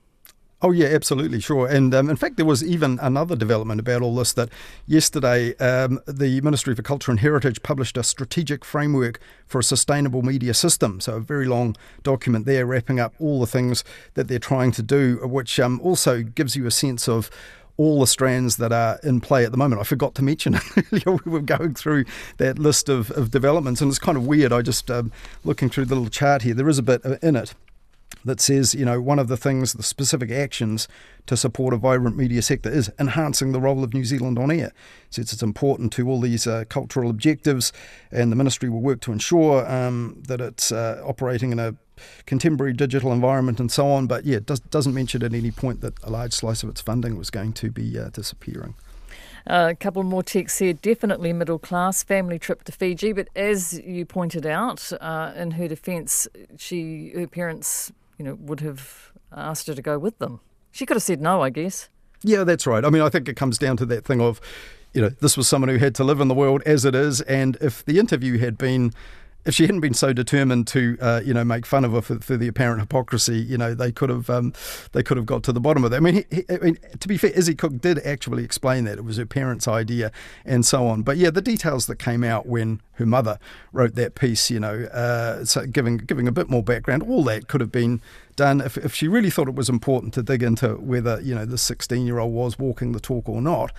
Oh, 0.66 0.72
yeah, 0.72 0.88
absolutely, 0.88 1.42
sure. 1.42 1.68
And 1.68 1.94
um, 1.94 2.10
in 2.10 2.16
fact, 2.16 2.38
there 2.38 2.46
was 2.46 2.64
even 2.64 2.98
another 3.02 3.36
development 3.36 3.82
about 3.82 4.02
all 4.02 4.16
this 4.16 4.32
that 4.32 4.48
yesterday 4.88 5.54
um, 5.58 6.00
the 6.06 6.40
Ministry 6.40 6.74
for 6.74 6.82
Culture 6.82 7.12
and 7.12 7.20
Heritage 7.20 7.62
published 7.64 7.98
a 7.98 8.04
strategic 8.04 8.64
framework 8.64 9.20
for 9.46 9.60
a 9.60 9.64
sustainable 9.64 10.22
media 10.22 10.54
system. 10.54 11.02
So, 11.02 11.18
a 11.18 11.20
very 11.20 11.48
long 11.48 11.76
document 12.02 12.46
there 12.46 12.66
wrapping 12.66 12.98
up 12.98 13.14
all 13.20 13.42
the 13.42 13.46
things 13.46 13.84
that 14.14 14.30
they're 14.30 14.40
trying 14.40 14.72
to 14.72 14.82
do, 14.82 15.20
which 15.24 15.60
um, 15.60 15.82
also 15.82 16.24
gives 16.24 16.56
you 16.56 16.66
a 16.66 16.72
sense 16.72 17.10
of 17.10 17.30
all 17.76 18.00
the 18.00 18.08
strands 18.08 18.56
that 18.56 18.72
are 18.72 19.02
in 19.04 19.20
play 19.20 19.44
at 19.44 19.52
the 19.52 19.58
moment. 19.58 19.82
I 19.82 19.84
forgot 19.84 20.16
to 20.16 20.24
mention 20.24 20.56
earlier, 20.94 21.20
we 21.26 21.30
were 21.32 21.42
going 21.42 21.74
through 21.74 22.06
that 22.38 22.58
list 22.58 22.88
of, 22.88 23.12
of 23.12 23.32
developments, 23.32 23.82
and 23.82 23.90
it's 23.90 24.00
kind 24.00 24.18
of 24.18 24.26
weird. 24.26 24.54
I 24.54 24.62
just, 24.62 24.90
um, 24.90 25.12
looking 25.44 25.70
through 25.70 25.86
the 25.86 25.96
little 25.96 26.10
chart 26.10 26.44
here, 26.44 26.54
there 26.54 26.70
is 26.70 26.78
a 26.78 26.84
bit 26.84 27.04
in 27.22 27.36
it 27.36 27.54
that 28.26 28.40
says, 28.40 28.74
you 28.74 28.86
know, 28.86 29.02
one 29.02 29.20
of 29.20 29.28
the 29.28 29.38
things, 29.38 29.74
the 29.74 29.84
specific 29.84 30.32
actions 30.32 30.88
to 31.26 31.38
support 31.38 31.74
a 31.74 31.78
vibrant 31.78 32.18
media 32.18 32.42
sector 32.42 32.70
is 32.70 32.92
enhancing 33.00 33.52
the 33.52 33.60
role 33.60 33.84
of 33.84 33.94
New 33.94 34.06
Zealand 34.06 34.40
on 34.40 34.52
air. 34.52 34.72
It's, 35.08 35.18
it's 35.18 35.44
important 35.44 35.92
to 35.94 36.08
all 36.10 36.20
these 36.20 36.48
uh, 36.48 36.66
cultural 36.70 37.10
objectives, 37.10 37.72
and 38.12 38.32
the 38.32 38.36
ministry 38.36 38.70
will 38.70 38.82
work 38.82 39.02
to 39.02 39.12
ensure 39.12 39.70
um, 39.70 40.22
that 40.28 40.42
it's 40.42 40.72
uh, 40.72 41.02
operating 41.06 41.52
in 41.52 41.60
a 41.60 41.76
contemporary 42.26 42.74
digital 42.74 43.12
environment 43.12 43.60
and 43.60 43.72
so 43.72 43.88
on. 43.88 44.08
But 44.08 44.26
yeah, 44.26 44.38
it 44.38 44.46
does, 44.46 44.60
doesn't 44.60 44.94
mention 44.94 45.24
at 45.24 45.34
any 45.34 45.52
point 45.52 45.82
that 45.82 45.94
a 46.04 46.10
large 46.10 46.34
slice 46.34 46.64
of 46.64 46.70
its 46.70 46.82
funding 46.82 47.18
was 47.18 47.30
going 47.30 47.54
to 47.54 47.72
be 47.72 47.98
uh, 48.00 48.10
disappearing. 48.10 48.76
Uh, 49.46 49.68
a 49.72 49.76
couple 49.76 50.02
more 50.04 50.24
texts 50.24 50.60
here. 50.60 50.74
Definitely 50.74 51.34
middle 51.34 51.60
class 51.60 52.02
family 52.02 52.40
trip 52.40 52.64
to 52.64 52.72
Fiji, 52.72 53.12
but 53.12 53.28
as 53.36 53.78
you 53.80 54.06
pointed 54.06 54.46
out, 54.46 54.92
uh, 55.02 55.34
in 55.36 55.52
her 55.52 55.68
defence, 55.68 56.28
she 56.58 57.12
her 57.14 57.28
parents 57.28 57.92
you 58.24 58.30
know, 58.30 58.36
would 58.36 58.62
have 58.62 59.12
asked 59.34 59.68
her 59.68 59.74
to 59.74 59.82
go 59.82 60.00
with 60.00 60.18
them. 60.20 60.40
She 60.72 60.86
could 60.86 60.96
have 60.96 61.04
said 61.04 61.20
no, 61.20 61.42
I 61.42 61.50
guess. 61.50 61.90
Yeah, 62.22 62.46
that's 62.46 62.66
right. 62.66 62.86
I 62.86 62.90
mean, 62.90 63.02
I 63.02 63.10
think 63.10 63.28
it 63.28 63.36
comes 63.36 63.58
down 63.58 63.76
to 63.78 63.86
that 63.88 64.06
thing 64.06 64.22
of, 64.22 64.40
you 64.94 65.02
know, 65.02 65.10
this 65.10 65.36
was 65.36 65.46
someone 65.46 65.68
who 65.68 65.78
had 65.78 65.94
to 65.96 66.06
live 66.06 66.22
in 66.22 66.30
the 66.30 66.34
world 66.34 66.64
as 66.66 66.86
it 66.86 66.96
is, 66.96 67.20
and 67.22 67.58
if 67.60 67.84
the 67.84 68.00
interview 68.00 68.38
had 68.38 68.58
been 68.58 68.94
if 69.46 69.54
she 69.54 69.64
hadn't 69.64 69.82
been 69.82 69.94
so 69.94 70.14
determined 70.14 70.68
to, 70.68 70.98
uh, 71.02 71.22
you 71.24 71.34
know, 71.34 71.44
make 71.44 71.66
fun 71.66 71.84
of 71.84 71.92
her 71.94 72.02
for, 72.02 72.20
for, 72.20 72.38
the 72.38 72.48
apparent 72.48 72.80
hypocrisy, 72.80 73.40
you 73.40 73.58
know, 73.58 73.74
they 73.74 73.92
could 73.92 74.10
have, 74.10 74.30
um, 74.30 74.54
they 74.94 75.04
could 75.04 75.18
have 75.18 75.26
got 75.26 75.44
to 75.44 75.52
the 75.52 75.60
bottom 75.60 75.84
of 75.84 75.92
that. 75.92 75.98
I 75.98 76.00
mean, 76.00 76.26
he, 76.32 76.44
I 76.50 76.58
mean, 76.58 76.78
to 77.00 77.08
be 77.08 77.18
fair, 77.18 77.32
Izzy 77.32 77.56
Cook 77.56 77.80
did 77.80 78.00
actually 78.00 78.44
explain 78.44 78.86
that 78.86 78.98
it 78.98 79.04
was 79.04 79.18
her 79.18 79.26
parents' 79.26 79.68
idea 79.68 80.12
and 80.46 80.66
so 80.66 80.88
on. 80.88 81.04
But 81.04 81.18
yeah, 81.18 81.30
the 81.30 81.42
details 81.42 81.88
that 81.88 81.98
came 81.98 82.24
out 82.24 82.46
when 82.46 82.82
her 82.94 83.06
mother 83.06 83.40
wrote 83.72 83.96
that 83.96 84.16
piece, 84.16 84.50
you 84.50 84.60
know, 84.60 84.84
uh, 84.86 85.44
so 85.46 85.66
giving 85.66 85.98
giving 85.98 86.28
a 86.28 86.32
bit 86.32 86.50
more 86.50 86.64
background, 86.64 87.04
all 87.04 87.24
that 87.24 87.48
could 87.48 87.62
have 87.62 87.72
been 87.72 88.02
done 88.36 88.62
if, 88.62 88.78
if 88.78 88.94
she 88.94 89.08
really 89.08 89.30
thought 89.30 89.48
it 89.48 89.56
was 89.56 89.70
important 89.70 90.14
to 90.14 90.24
dig 90.24 90.44
into 90.44 90.76
whether 90.76 91.22
you 91.22 91.34
know 91.34 91.46
the 91.46 91.58
16 91.58 92.06
year 92.06 92.20
old 92.20 92.34
was 92.34 92.58
walking 92.58 92.92
the 92.92 93.00
talk 93.00 93.28
or 93.28 93.42
not 93.42 93.72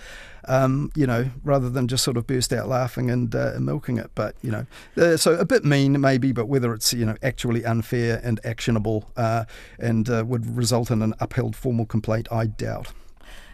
um, 0.47 0.91
you 0.95 1.07
know 1.07 1.29
rather 1.43 1.69
than 1.69 1.87
just 1.87 2.03
sort 2.03 2.17
of 2.17 2.27
burst 2.27 2.53
out 2.53 2.67
laughing 2.67 3.09
and, 3.09 3.35
uh, 3.35 3.53
milking 3.59 3.97
it 3.97 4.11
but 4.15 4.35
you 4.41 4.51
know 4.51 4.65
uh, 4.97 5.17
so 5.17 5.33
a 5.33 5.45
bit 5.45 5.63
mean 5.65 5.99
maybe 5.99 6.31
but 6.31 6.47
whether 6.47 6.73
it's 6.73 6.93
you 6.93 7.05
know 7.05 7.15
actually 7.23 7.65
unfair 7.65 8.21
and 8.23 8.39
actionable 8.43 9.09
uh, 9.17 9.45
and 9.79 10.09
uh, 10.09 10.23
would 10.25 10.55
result 10.55 10.91
in 10.91 11.01
an 11.01 11.13
upheld 11.19 11.55
formal 11.55 11.85
complaint 11.85 12.27
I 12.31 12.45
doubt 12.45 12.91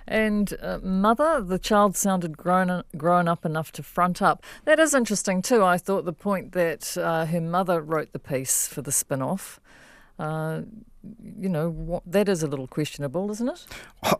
and 0.07 0.53
uh, 0.61 0.79
mother, 0.83 1.41
the 1.41 1.59
child 1.59 1.95
sounded 1.95 2.35
grown 2.35 2.83
grown 2.97 3.29
up 3.29 3.45
enough 3.45 3.71
to 3.73 3.83
front 3.83 4.21
up. 4.21 4.43
That 4.65 4.79
is 4.79 4.93
interesting 4.93 5.41
too. 5.41 5.63
I 5.63 5.77
thought 5.77 6.03
the 6.03 6.11
point 6.11 6.51
that 6.51 6.97
uh, 6.97 7.25
her 7.27 7.39
mother 7.39 7.81
wrote 7.81 8.11
the 8.11 8.19
piece 8.19 8.67
for 8.67 8.81
the 8.81 8.91
Spinoff 8.91 9.59
uh, 10.21 10.61
you 11.23 11.49
know, 11.49 11.69
what, 11.69 12.03
that 12.05 12.29
is 12.29 12.43
a 12.43 12.47
little 12.47 12.67
questionable, 12.67 13.31
isn't 13.31 13.49
it? 13.49 13.65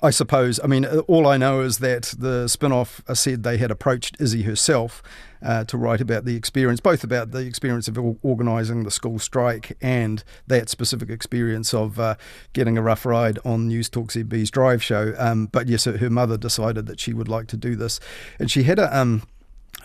I 0.02 0.10
suppose. 0.10 0.60
I 0.64 0.68
mean, 0.68 0.86
all 0.86 1.28
I 1.28 1.38
know 1.38 1.62
is 1.62 1.78
that 1.78 2.16
the 2.18 2.46
Spinoff 2.46 3.16
said 3.16 3.44
they 3.44 3.58
had 3.58 3.70
approached 3.70 4.18
Izzy 4.20 4.42
herself 4.42 5.04
uh, 5.44 5.64
to 5.66 5.78
write 5.78 6.02
about 6.02 6.26
the 6.26 6.36
experience, 6.36 6.80
both 6.80 7.04
about 7.04 7.32
the 7.32 7.46
experience 7.46 7.88
of 7.88 8.00
organising 8.24 8.84
the 8.84 8.90
school 8.90 9.20
strike 9.20 9.78
and 9.80 10.24
that 10.48 10.70
specific 10.70 11.12
experience 11.12 11.72
of 11.72 12.00
uh, 12.00 12.16
getting 12.54 12.80
a 12.80 12.82
rough 12.82 13.06
ride 13.06 13.38
on 13.46 13.70
Newstalk 13.70 14.08
ZB's 14.08 14.50
drive 14.50 14.82
show. 14.82 15.14
Um, 15.20 15.50
but 15.52 15.68
yes, 15.68 15.86
her 15.86 16.10
mother 16.10 16.36
decided 16.36 16.88
that 16.88 17.00
she 17.00 17.14
would 17.14 17.28
like 17.28 17.46
to 17.48 17.58
do 17.58 17.76
this. 17.76 18.00
And 18.40 18.50
she 18.50 18.64
had 18.64 18.80
a, 18.80 18.98
um, 18.98 19.22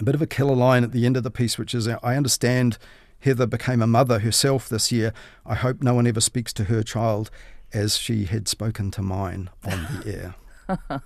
a 0.00 0.04
bit 0.04 0.14
of 0.14 0.22
a 0.22 0.26
killer 0.26 0.56
line 0.56 0.82
at 0.82 0.92
the 0.92 1.04
end 1.04 1.18
of 1.18 1.24
the 1.24 1.30
piece, 1.30 1.58
which 1.58 1.74
is 1.74 1.86
I 1.86 2.16
understand 2.16 2.78
Heather 3.26 3.46
became 3.46 3.82
a 3.82 3.88
mother 3.88 4.20
herself 4.20 4.68
this 4.68 4.92
year. 4.92 5.12
I 5.44 5.56
hope 5.56 5.82
no 5.82 5.94
one 5.94 6.06
ever 6.06 6.20
speaks 6.20 6.52
to 6.54 6.64
her 6.64 6.84
child 6.84 7.28
as 7.72 7.96
she 7.96 8.26
had 8.26 8.46
spoken 8.46 8.92
to 8.92 9.02
mine 9.02 9.50
on 9.64 9.88
the 10.04 10.34
air. 10.86 11.02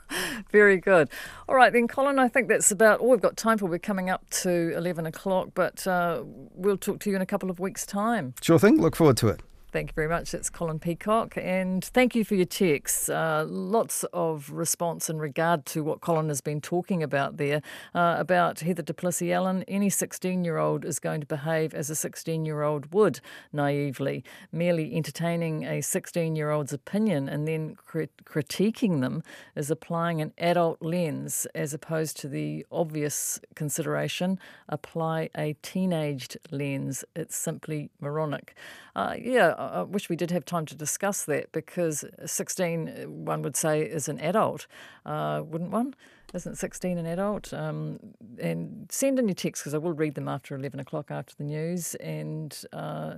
Very 0.53 0.77
good. 0.77 1.09
All 1.49 1.55
right, 1.55 1.73
then, 1.73 1.89
Colin, 1.89 2.19
I 2.19 2.29
think 2.29 2.49
that's 2.49 2.71
about 2.71 3.01
all 3.01 3.09
we've 3.09 3.23
got 3.23 3.39
time 3.39 3.57
for. 3.57 3.65
We're 3.65 3.79
coming 3.79 4.11
up 4.11 4.29
to 4.43 4.77
11 4.77 5.07
o'clock, 5.07 5.49
but 5.55 5.87
uh, 5.87 6.23
we'll 6.55 6.77
talk 6.77 7.01
to 7.01 7.11
you 7.11 7.17
in 7.17 7.23
a 7.23 7.27
couple 7.27 7.51
of 7.51 7.59
weeks' 7.59 7.87
time. 7.87 8.35
Sure 8.43 8.59
thing. 8.59 8.79
Look 8.79 8.97
forward 8.97 9.17
to 9.19 9.29
it. 9.29 9.41
Thank 9.73 9.91
you 9.91 9.95
very 9.95 10.09
much. 10.09 10.35
It's 10.35 10.51
Colin 10.51 10.81
Peacock. 10.81 11.35
And 11.37 11.85
thank 11.85 12.17
you 12.17 12.25
for 12.25 12.35
your 12.35 12.45
texts. 12.45 13.09
Uh, 13.09 13.45
lots 13.49 14.03
of 14.13 14.51
response 14.51 15.09
in 15.09 15.21
regard 15.21 15.65
to 15.67 15.85
what 15.85 16.01
Colin 16.01 16.27
has 16.27 16.41
been 16.41 16.61
talking 16.61 17.05
about 17.05 17.37
there 17.37 17.63
uh, 17.95 18.17
about 18.19 18.61
Heather 18.61 18.83
du 18.83 18.93
Plessis-Allen. 18.93 19.63
Any 19.69 19.89
16 19.89 20.45
year 20.45 20.59
old 20.59 20.85
is 20.85 20.99
going 20.99 21.21
to 21.21 21.27
behave 21.27 21.73
as 21.73 21.89
a 21.89 21.95
16 21.95 22.45
year 22.45 22.63
old 22.63 22.93
would 22.93 23.21
naively, 23.53 24.25
merely 24.51 24.93
entertaining 24.93 25.63
a 25.65 25.81
16 25.83 26.35
year 26.35 26.51
old's 26.51 26.73
opinion 26.73 27.29
and 27.29 27.47
then 27.47 27.77
crit- 27.77 28.25
critiquing 28.25 29.01
them 29.03 29.23
is 29.55 29.71
applying 29.71 30.21
an 30.21 30.33
adult 30.39 30.83
lens 30.83 31.47
as 31.55 31.73
opposed 31.73 32.17
to 32.17 32.29
the 32.29 32.67
obvious 32.73 33.39
consideration 33.55 34.37
apply 34.69 35.31
a 35.37 35.53
teenaged 35.63 36.39
lens. 36.51 37.05
It's 37.15 37.37
simply 37.37 37.91
moronic. 38.01 38.57
Uh, 38.97 39.15
yeah, 39.21 39.55
I 39.61 39.83
wish 39.83 40.09
we 40.09 40.17
did 40.17 40.31
have 40.31 40.45
time 40.45 40.67
to 40.67 40.75
discuss 40.75 41.25
that 41.25 41.53
because 41.53 42.05
16, 42.25 43.25
one 43.25 43.43
would 43.43 43.57
say, 43.57 43.83
is 43.83 44.09
an 44.09 44.19
adult, 44.21 44.67
uh, 45.07 45.43
wouldn't 45.45 45.71
one? 45.71 45.95
Isn't 46.33 46.57
16 46.57 46.99
an 46.99 47.07
adult? 47.07 47.53
Um, 47.53 47.99
and 48.39 48.89
send 48.91 49.19
in 49.19 49.29
your 49.29 49.35
texts 49.35 49.63
because 49.63 49.75
I 49.75 49.79
will 49.79 49.93
read 49.93 50.15
them 50.15 50.29
after 50.29 50.55
11 50.55 50.81
o'clock 50.81 51.11
after 51.11 51.35
the 51.37 51.45
news 51.45 51.95
and. 51.97 52.57
Uh, 52.73 53.15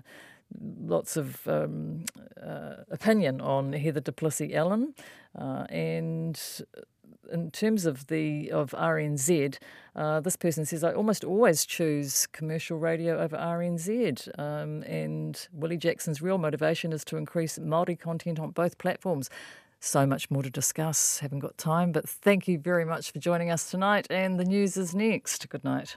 lots 0.80 1.16
of 1.16 1.46
um, 1.48 2.04
uh, 2.42 2.74
opinion 2.90 3.40
on 3.40 3.72
Heather 3.72 4.00
du 4.00 4.12
Plessis-Allen, 4.12 4.94
uh, 5.38 5.64
and 5.70 6.38
in 7.30 7.50
terms 7.50 7.86
of 7.86 8.06
the 8.06 8.50
of 8.50 8.70
RNZ, 8.72 9.58
uh, 9.94 10.20
this 10.20 10.36
person 10.36 10.64
says 10.64 10.82
I 10.82 10.92
almost 10.92 11.24
always 11.24 11.64
choose 11.64 12.26
commercial 12.28 12.78
radio 12.78 13.18
over 13.18 13.36
RNZ, 13.36 14.38
um, 14.38 14.82
and 14.82 15.48
Willie 15.52 15.76
Jackson's 15.76 16.22
real 16.22 16.38
motivation 16.38 16.92
is 16.92 17.04
to 17.06 17.16
increase 17.16 17.58
Maori 17.58 17.96
content 17.96 18.40
on 18.40 18.50
both 18.50 18.78
platforms. 18.78 19.30
So 19.80 20.06
much 20.06 20.30
more 20.30 20.44
to 20.44 20.50
discuss. 20.50 21.18
Haven't 21.18 21.40
got 21.40 21.58
time, 21.58 21.90
but 21.90 22.08
thank 22.08 22.46
you 22.46 22.58
very 22.58 22.84
much 22.84 23.10
for 23.10 23.18
joining 23.18 23.50
us 23.50 23.68
tonight. 23.68 24.06
And 24.10 24.38
the 24.38 24.44
news 24.44 24.76
is 24.76 24.94
next. 24.94 25.48
Good 25.48 25.64
night. 25.64 25.96